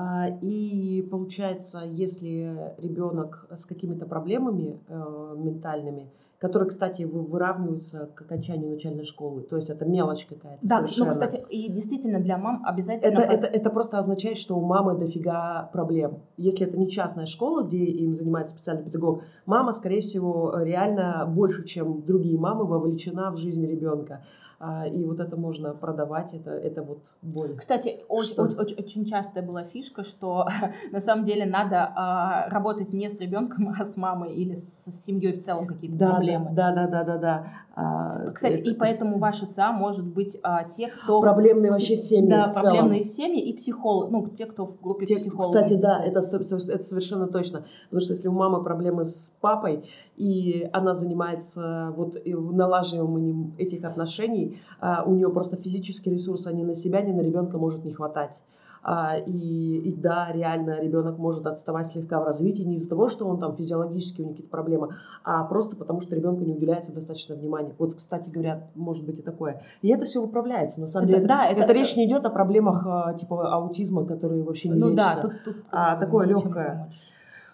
[0.00, 8.70] А, и получается, если ребенок с какими-то проблемами э, ментальными, которые, кстати, выравниваются к окончанию
[8.70, 9.42] начальной школы.
[9.42, 10.60] То есть это мелочь какая-то.
[10.62, 11.06] Да, ну, совершенно.
[11.06, 13.18] ну, кстати, и действительно для мам обязательно...
[13.18, 16.20] Это, это, это просто означает, что у мамы дофига проблем.
[16.36, 21.64] Если это не частная школа, где им занимается специальный педагог, мама, скорее всего, реально больше,
[21.64, 24.24] чем другие мамы, вовлечена в жизнь ребенка.
[24.60, 27.54] А, и вот это можно продавать, это, это вот боль.
[27.56, 30.48] Кстати, очень, очень, очень частая была фишка, что
[30.90, 35.38] на самом деле надо а, работать не с ребенком, а с мамой или с семьей
[35.38, 36.50] в целом какие-то да, проблемы.
[36.54, 37.46] Да, да, да, да, да.
[37.76, 38.70] А, Кстати, это...
[38.70, 41.20] и поэтому ваши ЦА может быть а, те, кто...
[41.20, 45.62] Проблемные вообще семьи Да, проблемные семьи и психолог, ну, те, кто в группе те, психологов.
[45.62, 47.64] Кстати, да, это, это совершенно точно.
[47.84, 49.84] Потому что если у мамы проблемы с папой,
[50.16, 54.47] и она занимается вот налаживанием этих отношений,
[54.80, 57.92] а, у нее просто физический ресурс, а ни на себя, ни на ребенка может не
[57.92, 58.40] хватать.
[58.82, 63.26] А, и, и да, реально ребенок может отставать слегка в развитии не из-за того, что
[63.26, 64.88] он там физиологически у него какие-то проблемы,
[65.24, 67.74] а просто потому, что ребенку не уделяется достаточно внимания.
[67.78, 69.62] Вот, кстати говоря, может быть и такое.
[69.82, 70.80] И это все выправляется.
[70.80, 74.42] На самом это, деле, да, это, это, речь не идет о проблемах типа аутизма, которые
[74.42, 76.74] вообще не ну, лечатся, да, тут, тут, а такое легкое.
[76.74, 76.96] Помочь.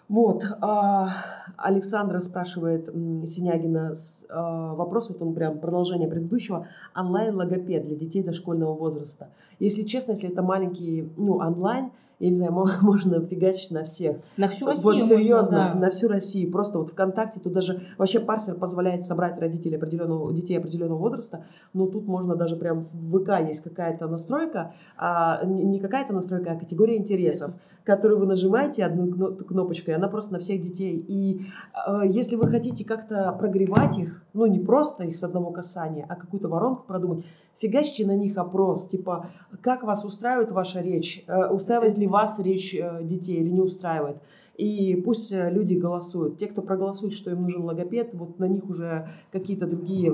[0.07, 1.09] Вот, а,
[1.57, 2.85] Александра спрашивает
[3.27, 3.95] Синягина
[4.29, 9.29] а, вопрос, вот он прям продолжение предыдущего, онлайн-логопед для детей дошкольного возраста.
[9.59, 14.17] Если честно, если это маленький, ну, онлайн, я не знаю, можно фигачить на всех.
[14.37, 15.79] На всю Россию Вот серьезно, можно, да.
[15.79, 16.51] на всю Россию.
[16.51, 21.87] Просто вот ВКонтакте тут даже вообще парсер позволяет собрать родителей определенного, детей определенного возраста, но
[21.87, 26.97] тут можно даже прям в ВК есть какая-то настройка, а, не какая-то настройка, а категория
[26.97, 27.53] интересов,
[27.83, 30.97] которую вы нажимаете одну кнопочкой, она просто на всех детей.
[31.07, 31.45] И
[31.87, 36.15] э, если вы хотите как-то прогревать их, ну не просто их с одного касания, а
[36.15, 37.25] какую-то воронку продумать,
[37.59, 39.27] фигачьте на них опрос, типа,
[39.61, 44.17] как вас устраивает ваша речь, э, устраивает ли вас речь э, детей или не устраивает.
[44.57, 46.37] И пусть э, люди голосуют.
[46.37, 50.11] Те, кто проголосует, что им нужен логопед, вот на них уже какие-то другие...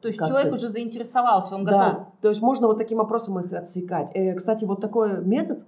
[0.00, 0.52] То есть человек сказать?
[0.52, 1.80] уже заинтересовался, он готов.
[1.80, 4.14] Да, то есть можно вот таким опросом их отсекать.
[4.14, 5.64] И, кстати, вот такой метод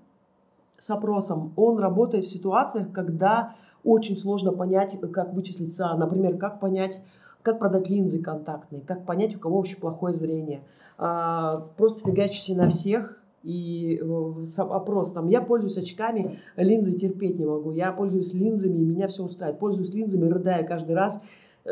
[0.78, 5.96] с опросом, он работает в ситуациях, когда очень сложно понять, как вычислить ЦА.
[5.96, 7.00] Например, как понять,
[7.42, 10.62] как продать линзы контактные, как понять, у кого вообще плохое зрение.
[10.98, 17.46] А, просто фигачите на всех, и э, опрос там, я пользуюсь очками, линзы терпеть не
[17.46, 19.58] могу, я пользуюсь линзами, и меня все устраивает.
[19.58, 21.22] Пользуюсь линзами, рыдаю каждый раз,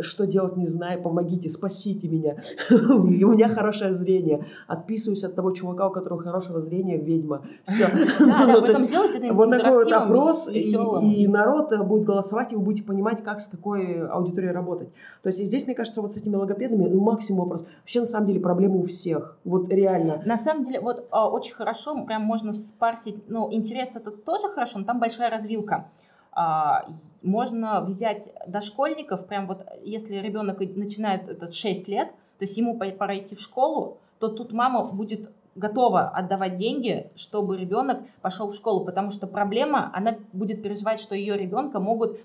[0.00, 2.36] что делать не знаю, помогите, спасите меня.
[2.70, 4.44] у меня хорошее зрение.
[4.66, 7.42] Отписываюсь от того чувака, у которого хорошего зрения, ведьма.
[7.66, 7.88] Все.
[8.20, 12.56] Да, да, потом сделать это Вот такой вот опрос, и народ э, будет голосовать, и
[12.56, 14.88] вы будете понимать, как с какой аудиторией работать.
[15.22, 17.66] То есть здесь, мне кажется, вот с этими логопедами ну, максимум вопрос.
[17.80, 19.38] Вообще, на самом деле, проблема у всех.
[19.44, 20.22] Вот реально.
[20.24, 24.78] На самом деле, вот а, очень хорошо, прям можно спарсить, ну, интерес это тоже хорошо,
[24.78, 25.88] но там большая развилка.
[26.32, 26.86] А,
[27.22, 32.08] можно взять дошкольников, прям вот если ребенок начинает этот 6 лет,
[32.38, 37.56] то есть ему пора идти в школу, то тут мама будет готова отдавать деньги, чтобы
[37.56, 42.20] ребенок пошел в школу, потому что проблема, она будет переживать, что ее ребенка могут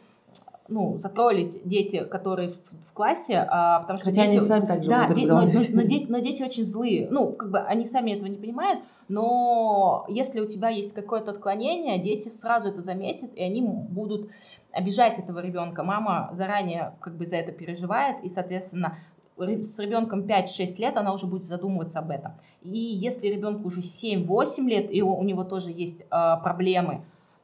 [0.68, 2.56] ну, затроллить дети, которые в,
[2.90, 5.52] в классе, а, потому что Хотя дети, они сами так же да, де, но, но,
[5.70, 10.06] но, дети, но дети очень злые, ну, как бы они сами этого не понимают, но
[10.08, 14.30] если у тебя есть какое-то отклонение, дети сразу это заметят, и они будут
[14.72, 15.84] обижать этого ребенка.
[15.84, 18.98] Мама заранее как бы за это переживает, и, соответственно,
[19.38, 22.34] с ребенком 5-6 лет она уже будет задумываться об этом.
[22.62, 27.02] И если ребенку уже 7-8 лет, и у него тоже есть э, проблемы,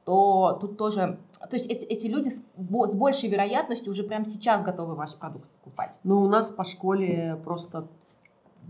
[0.09, 1.19] то тут тоже...
[1.39, 5.47] То есть эти, эти люди с, с большей вероятностью уже прямо сейчас готовы ваш продукт
[5.49, 5.99] покупать.
[6.03, 7.85] Ну, у нас по школе просто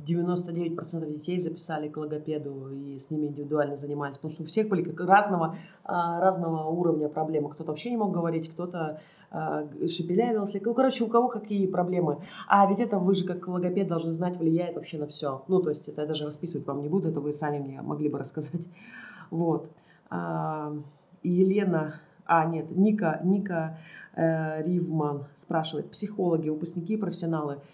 [0.05, 4.83] 99% детей записали к логопеду и с ними индивидуально занимались, потому что у всех были
[4.83, 7.51] как разного, а, разного уровня проблемы.
[7.51, 8.99] Кто-то вообще не мог говорить, кто-то
[9.31, 12.17] а, шепелявил, ну, короче, у кого какие проблемы.
[12.49, 15.45] А ведь это вы же как логопед должны знать, влияет вообще на все.
[15.47, 18.09] Ну, то есть это я даже расписывать вам не буду, это вы сами мне могли
[18.09, 18.59] бы рассказать.
[19.31, 19.69] Вот.
[21.23, 21.95] Елена,
[22.25, 23.77] а нет, Ника, Ника
[24.15, 27.59] э, Ривман спрашивает, психологи, выпускники, профессионалы–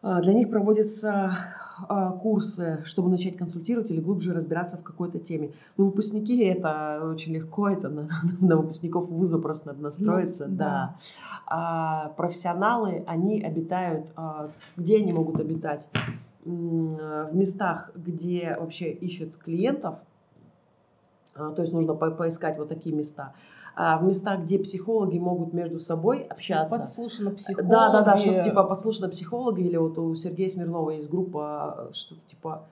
[0.00, 1.36] а, для них проводятся
[1.88, 5.50] а, курсы, чтобы начать консультировать или глубже разбираться в какой-то теме.
[5.76, 8.08] Ну, выпускники это очень легко, это на,
[8.40, 10.64] на выпускников вуза просто надо настроиться, ну, да.
[10.64, 10.96] да.
[11.46, 15.88] А профессионалы, они обитают, а, где они могут обитать?
[16.44, 19.96] В местах, где вообще ищут клиентов,
[21.54, 23.32] то есть нужно поискать вот такие места
[23.74, 26.78] а, в местах, где психологи могут между собой общаться.
[26.78, 27.70] Подслушано психологи.
[27.70, 32.20] Да, да, да, что-то типа подслушано психологи, или вот у Сергея Смирнова есть группа, что-то
[32.28, 32.62] типа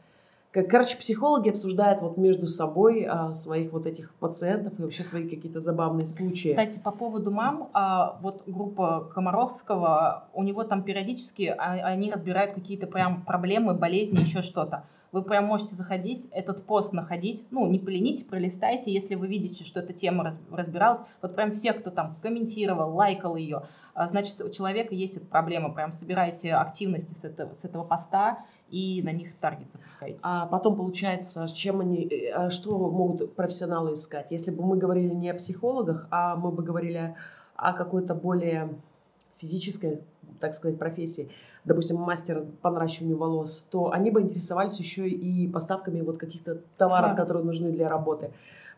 [0.65, 5.61] Короче, психологи обсуждают вот между собой а, своих вот этих пациентов и вообще свои какие-то
[5.61, 6.51] забавные случаи.
[6.51, 12.55] Кстати, по поводу мам, а, вот группа Комаровского, у него там периодически а, они разбирают
[12.55, 14.85] какие-то прям проблемы, болезни, еще что-то.
[15.17, 19.81] Вы прям можете заходить, этот пост находить, ну, не поленитесь, пролистайте, если вы видите, что
[19.81, 21.01] эта тема разбиралась.
[21.23, 23.63] Вот прям все, кто там комментировал, лайкал ее,
[23.95, 25.73] а, значит, у человека есть эта проблема.
[25.73, 30.19] Прям собирайте активности с этого, с этого поста и на них таргет запускайте.
[30.21, 34.27] А потом получается, чем они, э, а что могут профессионалы искать?
[34.29, 37.17] Если бы мы говорили не о психологах, а мы бы говорили
[37.55, 38.69] о какой-то более
[39.39, 40.03] физической,
[40.41, 41.29] так сказать, профессии,
[41.65, 47.17] допустим, мастер по наращиванию волос, то они бы интересовались еще и поставками вот каких-то товаров,
[47.17, 47.23] да.
[47.23, 48.31] которые нужны для работы.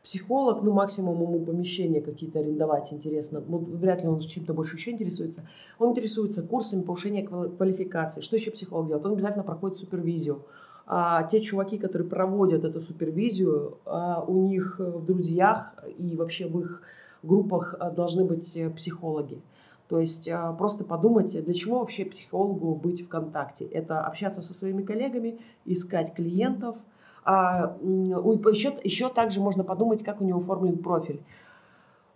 [0.02, 3.42] Психолог, ну, максимум ему помещения какие-то арендовать, интересно.
[3.46, 5.42] Вот вряд ли он чем-то больше еще интересуется.
[5.78, 8.20] Он интересуется курсами повышения квалификации.
[8.20, 9.04] Что еще психолог делает?
[9.04, 10.44] Он обязательно проходит супервизию.
[10.86, 16.58] А те чуваки, которые проводят эту супервизию, а у них в друзьях и вообще в
[16.60, 16.82] их
[17.22, 19.42] группах а, должны быть э, психологи.
[19.88, 23.64] То есть а, просто подумайте, для чего вообще психологу быть в контакте.
[23.64, 26.76] Это общаться со своими коллегами, искать клиентов.
[27.24, 31.22] А, еще, еще также можно подумать, как у него оформлен профиль.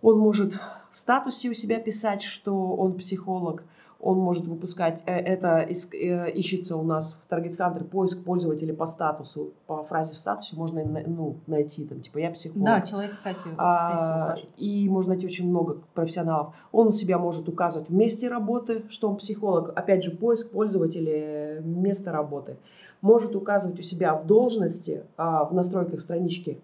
[0.01, 0.53] Он может
[0.91, 3.63] в статусе у себя писать, что он психолог–
[4.03, 8.85] он может выпускать, э, это э, ищется у нас в Target Hunter поиск пользователя по
[8.85, 12.65] статусу, по фразе в статусе можно ну, найти, там, типа, я психолог.
[12.65, 16.53] Да, человек, кстати, а, И можно найти очень много профессионалов.
[16.73, 19.71] Он у себя может указывать в месте работы, что он психолог.
[19.75, 22.57] Опять же, поиск пользователя, место работы.
[23.01, 26.59] Может указывать у себя в должности, а, в настройках странички,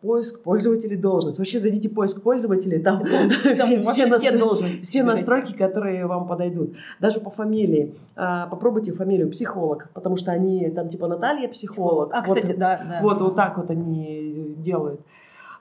[0.00, 1.38] поиск пользователей должность.
[1.38, 6.74] Вообще зайдите поиск пользователей, там, там все, все, все, настрой, все настройки, которые вам подойдут.
[7.00, 7.94] Даже по фамилии.
[8.14, 12.10] А, попробуйте фамилию психолог, потому что они там типа Наталья психолог.
[12.12, 13.00] А, кстати, вот, да, да.
[13.02, 15.00] Вот, вот так вот они делают.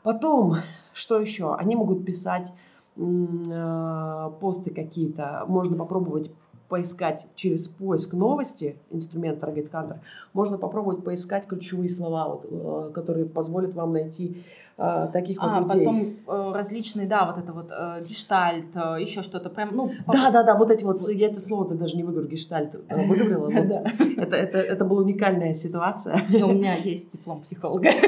[0.03, 0.57] Потом,
[0.93, 1.55] что еще?
[1.55, 2.53] Они могут писать
[2.97, 5.43] а, посты какие-то.
[5.47, 6.31] Можно попробовать
[6.67, 9.97] поискать через поиск новости, инструмент Target Hunter,
[10.33, 14.43] можно попробовать поискать ключевые слова, вот, э, которые позволят вам найти
[14.77, 15.85] э, таких а, вот людей.
[15.85, 19.91] потом э, различные, да, вот это вот э, гештальт, э, еще что-то, прям, ну...
[20.07, 23.05] Да, да, да, вот эти вот, я это слово ты даже не выговорю, гештальт, э,
[23.05, 23.53] выговорила, вот,
[24.17, 26.21] это, это, это была уникальная ситуация.
[26.29, 27.89] У меня есть диплом психолога.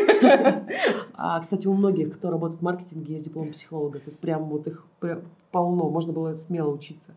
[1.19, 4.85] А, кстати, у многих, кто работает в маркетинге, есть диплом психолога, тут прям вот их
[5.51, 7.13] полно, можно было смело учиться.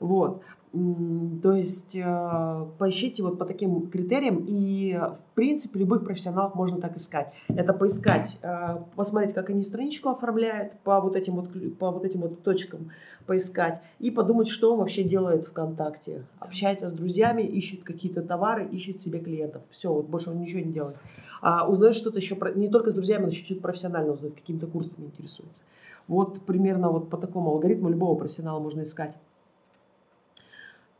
[0.00, 0.42] Вот.
[0.72, 6.96] То есть э, поищите вот по таким критериям, и в принципе любых профессионалов можно так
[6.96, 7.34] искать.
[7.48, 12.22] Это поискать, э, посмотреть, как они страничку оформляют по вот этим вот, по вот этим
[12.22, 12.90] вот точкам
[13.26, 16.24] поискать, и подумать, что он вообще делает ВКонтакте.
[16.38, 19.62] Общается с друзьями, ищет какие-то товары, ищет себе клиентов.
[19.70, 20.96] Все, вот больше он ничего не делает.
[21.42, 24.66] А узнает что-то еще, про, не только с друзьями, но еще чуть профессионально узнает, какими-то
[24.66, 25.60] курсами интересуется.
[26.08, 29.14] Вот примерно вот по такому алгоритму любого профессионала можно искать.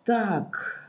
[0.04, 0.80] Так.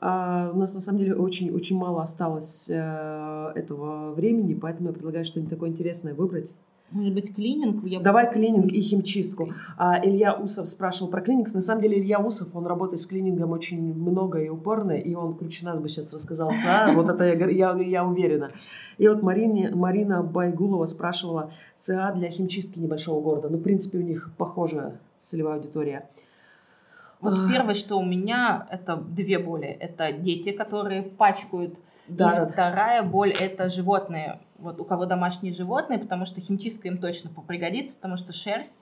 [0.00, 5.24] А, у нас на самом деле очень-очень мало осталось э, этого времени, поэтому я предлагаю
[5.24, 6.52] что-нибудь такое интересное выбрать.
[6.90, 7.82] Может быть, клининг?
[7.84, 8.00] Я...
[8.00, 9.52] Давай клининг и химчистку.
[9.78, 11.52] А, Илья Усов спрашивал про клининг.
[11.54, 15.34] На самом деле Илья Усов, он работает с клинингом очень много и упорно, и он
[15.34, 18.52] круче нас бы сейчас рассказал ЦА, вот это я, я, я уверена.
[18.98, 23.48] И вот Марине, Марина Байгулова спрашивала ЦА для химчистки небольшого города.
[23.48, 26.08] Ну, в принципе, у них похожая целевая аудитория.
[27.24, 29.66] Вот первое, что у меня, это две боли.
[29.66, 31.78] Это дети, которые пачкают.
[32.06, 32.46] Да, и да.
[32.46, 34.40] вторая боль– это животные.
[34.58, 38.76] Вот у кого домашние животные, потому что химчистка им точно пригодится, потому что шерсть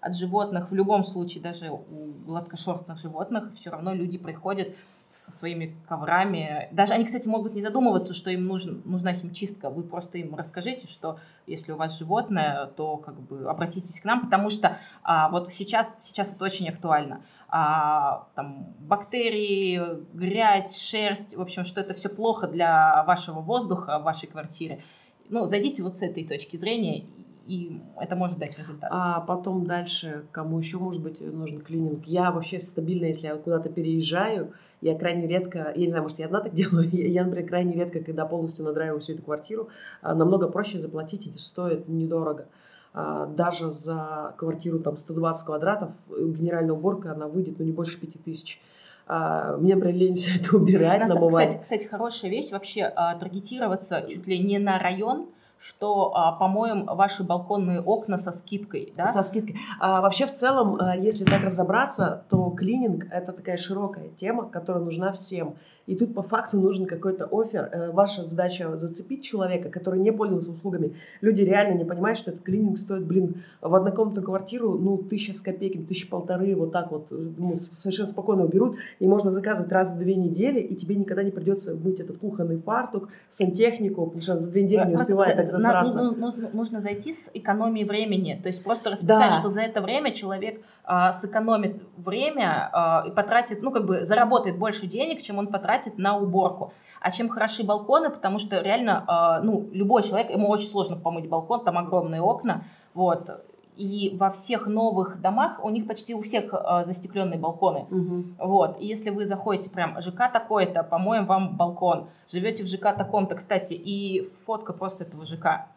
[0.00, 1.82] от животных в любом случае, даже у
[2.24, 4.68] гладкошерстных животных, все равно люди приходят
[5.10, 6.68] со своими коврами.
[6.72, 9.70] Даже они, кстати, могут не задумываться, что им нужен, нужна химчистка.
[9.70, 14.22] Вы просто им расскажите, что если у вас животное, то как бы обратитесь к нам,
[14.22, 17.22] потому что а, вот сейчас, сейчас это очень актуально.
[17.48, 19.80] А, там, бактерии,
[20.12, 24.82] грязь, шерсть, в общем, что это все плохо для вашего воздуха в вашей квартире.
[25.30, 27.06] Ну, зайдите вот с этой точки зрения
[27.48, 28.90] и это может дать результат.
[28.92, 32.04] А потом дальше, кому еще может быть нужен клининг?
[32.04, 36.26] Я вообще стабильно, если я куда-то переезжаю, я крайне редко, я не знаю, может, я
[36.26, 39.68] одна так делаю, я, например, крайне редко, когда полностью надраиваю всю эту квартиру,
[40.02, 42.46] а, намного проще заплатить, и стоит недорого.
[42.92, 47.98] А, даже за квартиру там 120 квадратов э, генеральная уборка, она выйдет, ну, не больше
[47.98, 48.60] 5000
[49.06, 54.26] а, мне, например, лень все это убирать, на Кстати, кстати, хорошая вещь вообще таргетироваться чуть
[54.26, 55.28] ли не на район,
[55.58, 58.92] что а, помоем ваши балконные окна со скидкой.
[58.96, 59.06] Да?
[59.06, 59.56] Со скидкой.
[59.80, 64.82] А, вообще, в целом, а, если так разобраться, то клининг– это такая широкая тема, которая
[64.82, 65.56] нужна всем.
[65.88, 67.70] И тут по факту нужен какой-то офер.
[67.72, 70.92] Э, ваша задача зацепить человека, который не пользовался услугами.
[71.22, 75.40] Люди реально не понимают, что этот клининг стоит, блин, в однокомнатную квартиру, ну, тысяча с
[75.40, 78.76] копейками, тысяча полторы, вот так вот, ну, совершенно спокойно уберут.
[78.98, 82.58] И можно заказывать раз в две недели, и тебе никогда не придется мыть этот кухонный
[82.58, 86.02] фартук, сантехнику, потому что за две недели не успевает так засраться.
[86.02, 88.38] Ну, нужно, нужно зайти с экономией времени.
[88.42, 89.30] То есть просто расписать, да.
[89.30, 94.58] что за это время человек а, сэкономит время а, и потратит, ну, как бы заработает
[94.58, 96.72] больше денег, чем он потратит тратит на уборку.
[97.00, 99.04] А чем хороши балконы, потому что реально,
[99.40, 102.64] э, ну, любой человек, ему очень сложно помыть балкон, там огромные окна,
[102.94, 103.44] вот,
[103.76, 107.86] и во всех новых домах у них почти у всех э, застекленные балконы.
[107.90, 108.24] Угу.
[108.48, 108.80] Вот.
[108.80, 112.08] И если вы заходите прям ЖК такой-то, помоем вам балкон.
[112.32, 115.68] Живете в ЖК таком-то, кстати, и фотка просто этого ЖК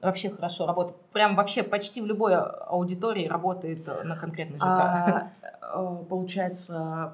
[0.00, 0.96] вообще хорошо работает.
[1.12, 4.64] Прям вообще почти в любой аудитории работает на конкретный ЖК.
[4.64, 5.30] А,
[5.60, 7.12] э, получается,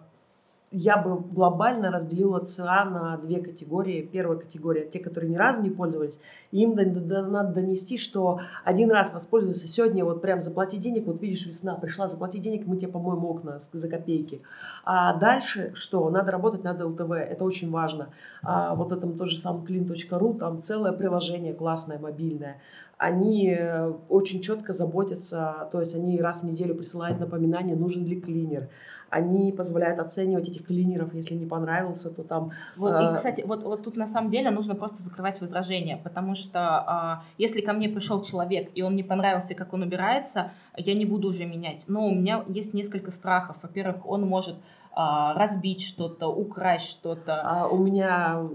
[0.73, 4.03] я бы глобально разделила ЦА на две категории.
[4.03, 6.21] Первая категория– те, которые ни разу не пользовались.
[6.51, 11.77] им надо донести, что один раз воспользовался сегодня, вот прям заплати денег, вот видишь, весна
[11.77, 14.43] пришла, заплати денег, мы тебе помоем окна за копейки.
[14.85, 16.11] А дальше что?
[16.11, 18.09] Надо работать над ЛТВ, это очень важно.
[18.43, 22.61] А вот этом тоже самом clean.ru, там целое приложение классное, мобильное
[22.99, 28.19] они э, очень четко заботятся, то есть они раз в неделю присылают напоминание, нужен ли
[28.19, 28.71] клинер
[29.17, 32.51] они позволяют оценивать этих клинеров, если не понравился, то там...
[32.77, 33.13] Вот, э...
[33.13, 37.25] И, кстати, вот, вот тут на самом деле нужно просто закрывать возражения, потому что э,
[37.39, 41.29] если ко мне пришел человек, и он не понравился, как он убирается, я не буду
[41.29, 41.85] уже менять.
[41.89, 43.57] Но у меня есть несколько страхов.
[43.63, 47.43] Во-первых, он может а, разбить что-то, украсть что-то.
[47.43, 48.49] А у меня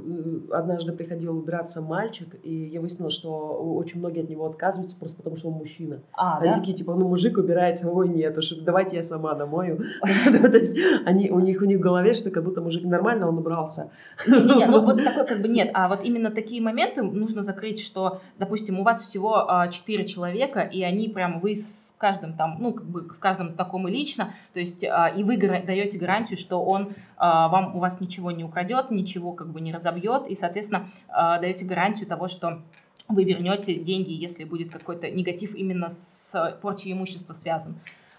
[0.51, 5.37] однажды приходил убираться мальчик, и я выяснила, что очень многие от него отказываются просто потому,
[5.37, 6.01] что он мужчина.
[6.13, 6.57] А, они да?
[6.57, 9.83] такие, типа, ну мужик убирается, ой, нет, уж давайте я сама домою.
[10.01, 10.75] То есть
[11.05, 13.91] они, у них у них в голове, что как будто мужик нормально, он убрался.
[14.27, 15.69] Не-не-не, ну вот такой как бы нет.
[15.75, 20.61] А вот именно такие моменты нужно закрыть, что, допустим, у вас всего а, четыре человека,
[20.61, 21.55] и они прям, вы
[22.01, 25.99] каждым там, ну, как бы с каждым знакомый лично, то есть а, и вы даете
[25.99, 30.25] гарантию, что он а, вам, у вас ничего не украдет, ничего как бы не разобьет,
[30.27, 32.63] и, соответственно, а, даете гарантию того, что
[33.07, 37.75] вы вернете деньги, если будет какой-то негатив именно с порчей имущества связан.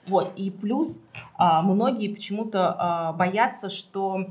[0.06, 1.00] Вот, и плюс
[1.38, 4.26] многие почему-то боятся, что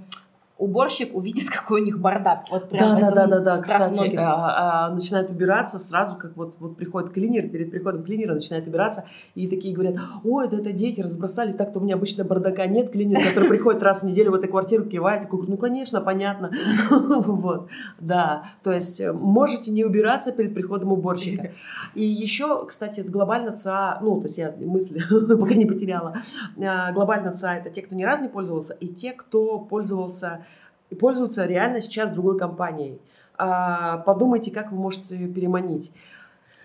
[0.61, 2.45] уборщик увидит, какой у них бардак.
[2.51, 3.61] Вот прям да, да, да, да, да.
[3.61, 8.67] Кстати, а, а, начинает убираться сразу, как вот, вот приходит клинер, перед приходом клинера начинает
[8.67, 12.91] убираться, и такие говорят, ой, да это дети разбросали, так-то у меня обычно бардака нет,
[12.91, 16.51] клинер, который приходит раз в неделю в эту квартиру, кивает, такой, ну, конечно, понятно.
[17.31, 21.51] Вот, да, то есть э, можете не убираться перед приходом уборщика.
[21.95, 25.01] И еще, кстати, глобально ЦА, ну, то есть я мысли
[25.35, 26.15] пока не потеряла,
[26.59, 30.45] а, глобально ЦА это те, кто ни разу не пользовался, и те, кто пользовался
[30.91, 33.01] и пользуются реально сейчас другой компанией.
[33.37, 35.91] А, подумайте, как вы можете ее переманить.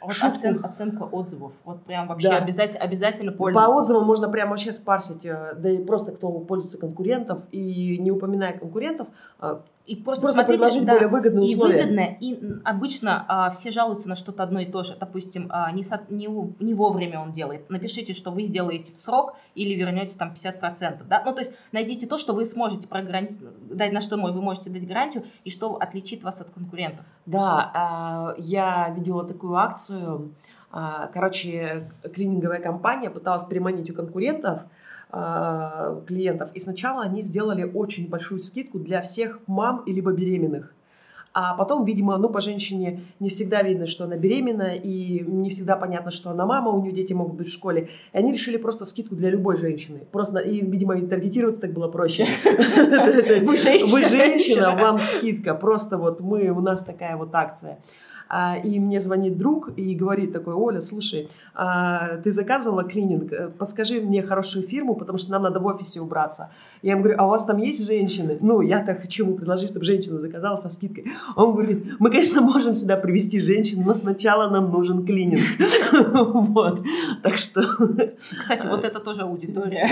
[0.02, 1.52] Вот оцен, оценка отзывов.
[1.64, 2.36] Вот прям вообще да.
[2.36, 3.72] обязательно, обязательно пользоваться.
[3.72, 8.10] По отзывам можно прям вообще спарсить, э, да и просто кто пользуется конкурентов, и не
[8.10, 9.08] упоминая конкурентов,
[9.38, 11.74] а, и просто, просто смотрите, предложить да, более выгодные и условия.
[11.74, 14.96] И выгодное, и обычно а, все жалуются на что-то одно и то же.
[14.98, 17.70] Допустим, а, не, со, не, не вовремя он делает.
[17.70, 21.04] Напишите, что вы сделаете в срок или вернете там 50%.
[21.08, 21.22] Да?
[21.24, 25.24] Ну, то есть найдите то, что вы сможете дать, на что вы можете дать гарантию,
[25.44, 27.06] и что отличит вас от конкурентов.
[27.24, 30.34] Да, а, я видела такую акцию.
[30.72, 34.62] А, короче, клининговая компания пыталась приманить у конкурентов
[35.10, 36.50] а, клиентов.
[36.54, 40.72] И сначала они сделали очень большую скидку для всех мам и либо беременных.
[41.38, 45.76] А потом, видимо, ну, по женщине не всегда видно, что она беременна, и не всегда
[45.76, 47.90] понятно, что она мама, у нее дети могут быть в школе.
[48.14, 50.00] И они решили просто скидку для любой женщины.
[50.10, 52.26] Просто, и, видимо, таргетироваться так было проще.
[53.90, 55.54] Вы женщина, вам скидка.
[55.54, 57.80] Просто вот мы, у нас такая вот акция.
[58.28, 63.48] А, и мне звонит друг и говорит такой, Оля, слушай, а, ты заказывала клининг, э,
[63.48, 66.50] подскажи мне хорошую фирму, потому что нам надо в офисе убраться.
[66.82, 68.38] Я ему говорю, а у вас там есть женщины?
[68.40, 71.06] Ну, я так хочу ему предложить, чтобы женщина заказала со скидкой.
[71.36, 75.46] Он говорит, мы, конечно, можем сюда привести женщин, но сначала нам нужен клининг.
[76.56, 76.80] Вот,
[77.22, 77.62] так что...
[78.38, 79.86] Кстати, вот это тоже аудитория.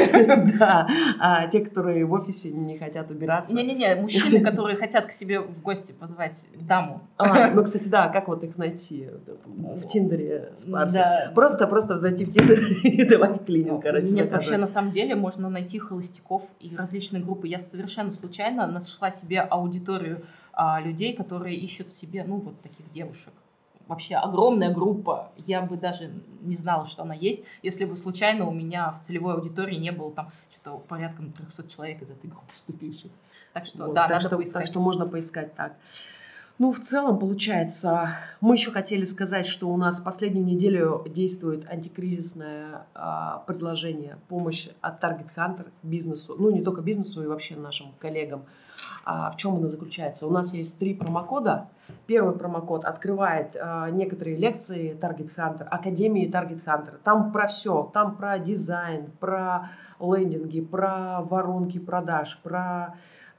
[0.58, 3.56] Да, а те, которые в офисе не хотят убираться.
[3.56, 7.00] Не-не-не, мужчины, которые хотят к себе в гости позвать даму.
[7.16, 10.96] А, ну, кстати, да, как вот их найти в Тиндере спарсить?
[10.96, 11.32] Да.
[11.34, 15.48] Просто, просто зайти в Тиндер и давать клининг, короче, Нет, вообще, на самом деле, можно
[15.48, 17.48] найти холостяков и различные группы.
[17.48, 20.22] Я совершенно случайно нашла себе аудиторию
[20.52, 23.32] а, людей, которые ищут себе, ну, вот таких девушек
[23.86, 25.30] вообще огромная группа.
[25.36, 26.10] Я бы даже
[26.40, 30.10] не знала, что она есть, если бы случайно у меня в целевой аудитории не было
[30.12, 33.10] там что-то порядком 300 человек из этой группы вступивших.
[33.52, 34.62] Так что, вот, да, так надо что, поискать.
[34.62, 35.74] Так что можно поискать так.
[36.56, 42.86] Ну, в целом, получается, мы еще хотели сказать, что у нас последнюю неделю действует антикризисное
[42.94, 48.44] а, предложение помощи от Target Hunter бизнесу, ну, не только бизнесу и вообще нашим коллегам.
[49.04, 50.28] А, в чем она заключается?
[50.28, 51.70] У нас есть три промокода.
[52.06, 56.94] Первый промокод открывает а, некоторые лекции Target Hunter, Академии Target Hunter.
[57.02, 57.90] Там про все.
[57.92, 62.94] Там про дизайн, про лендинги, про воронки продаж, про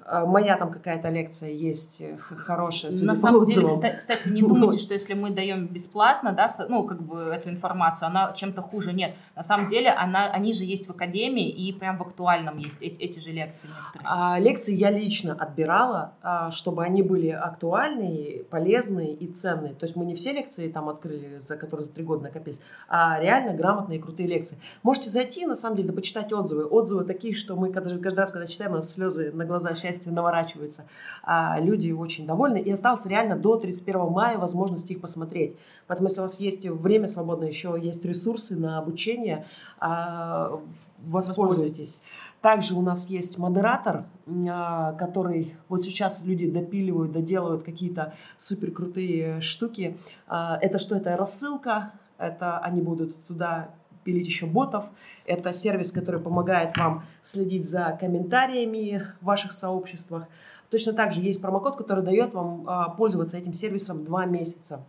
[0.06, 4.94] моя там какая-то лекция есть э, хорошая, судя На самом деле, кстати, не думайте, что
[4.94, 8.94] если мы даем бесплатно, да, ну, как бы эту информацию, она чем-то хуже.
[8.94, 12.82] Нет, на самом деле она, они же есть в академии, и прям в актуальном есть
[12.82, 14.08] эти, эти же лекции некоторые.
[14.08, 19.74] А, лекции я лично отбирала, а, чтобы они были актуальные, полезные и ценные.
[19.74, 23.20] То есть мы не все лекции там открыли, за которые за три года накопились, а
[23.20, 24.58] реально грамотные и крутые лекции.
[24.84, 26.66] Можете зайти, на самом деле, да почитать отзывы.
[26.66, 29.95] Отзывы такие, что мы каждый, каждый раз, когда читаем, у нас слезы на глаза счастья
[29.96, 30.86] счастье наворачивается.
[31.24, 32.60] А люди очень довольны.
[32.60, 35.56] И осталось реально до 31 мая возможность их посмотреть.
[35.88, 39.46] Поэтому, если у вас есть время свободное, еще есть ресурсы на обучение,
[39.80, 40.60] а,
[41.06, 42.00] воспользуйтесь.
[42.42, 44.06] Также у нас есть модератор,
[44.48, 49.98] а, который вот сейчас люди допиливают, доделывают какие-то супер крутые штуки.
[50.28, 50.96] А, это что?
[50.96, 53.70] Это рассылка, это они будут туда
[54.06, 54.86] пилить еще ботов.
[55.26, 60.28] Это сервис, который помогает вам следить за комментариями в ваших сообществах.
[60.70, 64.84] Точно так же есть промокод, который дает вам а, пользоваться этим сервисом два месяца.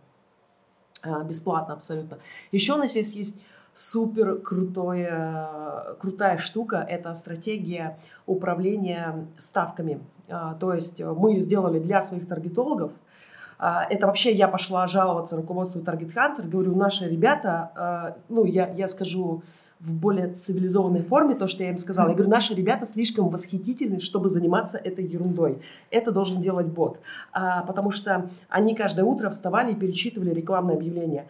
[1.01, 2.19] А, бесплатно абсолютно.
[2.51, 3.41] Еще у нас есть, есть
[3.73, 6.85] супер крутое, крутая штука.
[6.87, 9.99] Это стратегия управления ставками.
[10.29, 12.91] А, то есть мы ее сделали для своих таргетологов–
[13.59, 16.47] это вообще я пошла жаловаться руководству Target Hunter.
[16.47, 19.41] Говорю, наши ребята, а, ну, я, я скажу
[19.79, 22.09] в более цивилизованной форме то, что я им сказала.
[22.09, 25.61] Я говорю, наши ребята слишком восхитительны, чтобы заниматься этой ерундой.
[25.91, 26.99] Это должен делать бот.
[27.31, 31.27] А, потому что они каждое утро вставали и перечитывали рекламное объявление.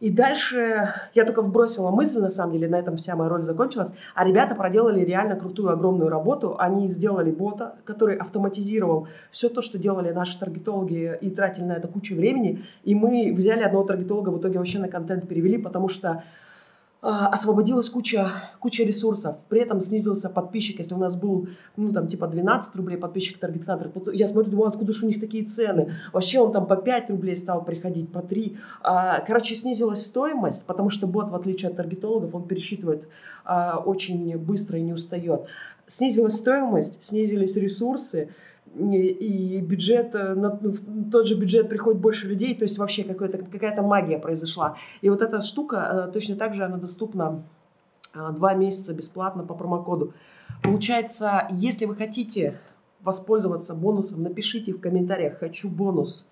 [0.00, 3.92] И дальше я только вбросила мысль, на самом деле, на этом вся моя роль закончилась.
[4.14, 6.56] А ребята проделали реально крутую, огромную работу.
[6.58, 11.88] Они сделали бота, который автоматизировал все то, что делали наши таргетологи и тратили на это
[11.88, 12.64] кучу времени.
[12.82, 16.22] И мы взяли одного таргетолога, в итоге вообще на контент перевели, потому что
[17.10, 18.30] освободилась куча,
[18.60, 19.36] куча ресурсов.
[19.48, 20.78] При этом снизился подписчик.
[20.78, 24.68] Если у нас был, ну, там, типа 12 рублей подписчик Target Hunter, я смотрю, думаю,
[24.68, 25.92] откуда же у них такие цены?
[26.12, 28.56] Вообще он там по 5 рублей стал приходить, по 3.
[28.82, 33.06] А, короче, снизилась стоимость, потому что бот, в отличие от таргетологов, он пересчитывает
[33.44, 35.46] а, очень быстро и не устает.
[35.86, 38.30] Снизилась стоимость, снизились ресурсы,
[38.76, 40.58] и бюджет, э, на
[41.10, 44.76] тот же бюджет приходит больше людей, то есть вообще какая-то магия произошла.
[45.00, 47.42] И вот эта штука, э, точно так же она доступна
[48.14, 50.14] э, два месяца бесплатно по промокоду.
[50.62, 52.58] Получается, если вы хотите
[53.00, 56.26] воспользоваться бонусом, напишите в комментариях «хочу бонус»,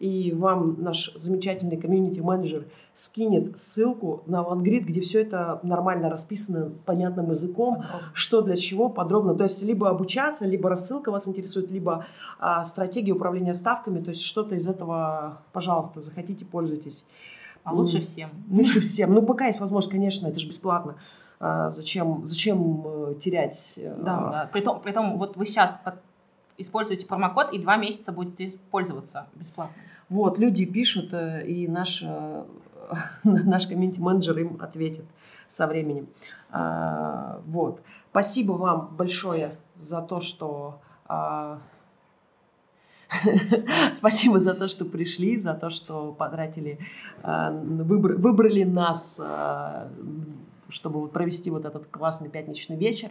[0.00, 7.30] и вам наш замечательный комьюнити-менеджер скинет ссылку на лангрид, где все это нормально расписано понятным
[7.30, 8.10] языком, подробно.
[8.12, 9.34] что для чего подробно.
[9.34, 12.06] То есть либо обучаться, либо рассылка вас интересует, либо
[12.38, 14.00] а, стратегия управления ставками.
[14.00, 17.06] То есть что-то из этого, пожалуйста, захотите, пользуйтесь.
[17.64, 18.30] А лучше всем.
[18.50, 19.12] Лучше всем.
[19.12, 20.96] Ну, пока есть возможность, конечно, это же бесплатно.
[21.40, 23.74] А, зачем, зачем э, терять?
[23.78, 24.30] Э, да, а...
[24.30, 24.50] да.
[24.52, 25.94] Притом, притом вот вы сейчас под
[26.58, 29.74] используете промокод и два месяца будете пользоваться бесплатно.
[30.08, 32.44] Вот, люди пишут, э, и наш, э,
[33.24, 35.04] наш комьюнити-менеджер им ответит
[35.46, 36.08] со временем.
[36.50, 37.82] А, вот.
[38.10, 41.60] Спасибо вам большое за то, что а,
[43.94, 46.78] Спасибо за то, что пришли, за то, что потратили,
[47.22, 49.20] а, выбрали нас
[50.68, 53.10] чтобы провести вот этот классный пятничный вечер.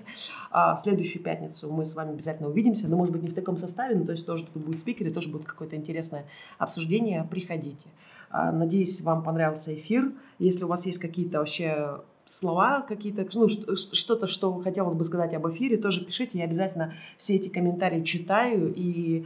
[0.52, 3.58] А в следующую пятницу мы с вами обязательно увидимся, но, может быть, не в таком
[3.58, 6.26] составе, но то есть тоже тут будут спикеры, тоже будет какое-то интересное
[6.58, 7.28] обсуждение.
[7.30, 7.88] Приходите.
[8.30, 10.12] А, надеюсь, вам понравился эфир.
[10.40, 15.48] Если у вас есть какие-то вообще слова какие-то, ну, что-то, что хотелось бы сказать об
[15.50, 16.38] эфире, тоже пишите.
[16.40, 19.26] Я обязательно все эти комментарии читаю, и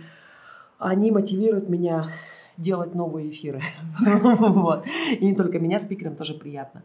[0.78, 2.10] они мотивируют меня
[2.58, 3.62] делать новые эфиры.
[4.00, 4.86] вот.
[5.10, 6.84] И не только меня, спикерам тоже приятно.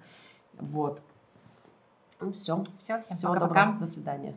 [0.58, 1.00] Вот.
[2.20, 2.64] Ну все.
[2.78, 3.72] Все, всем пока-пока.
[3.72, 4.34] До свидания.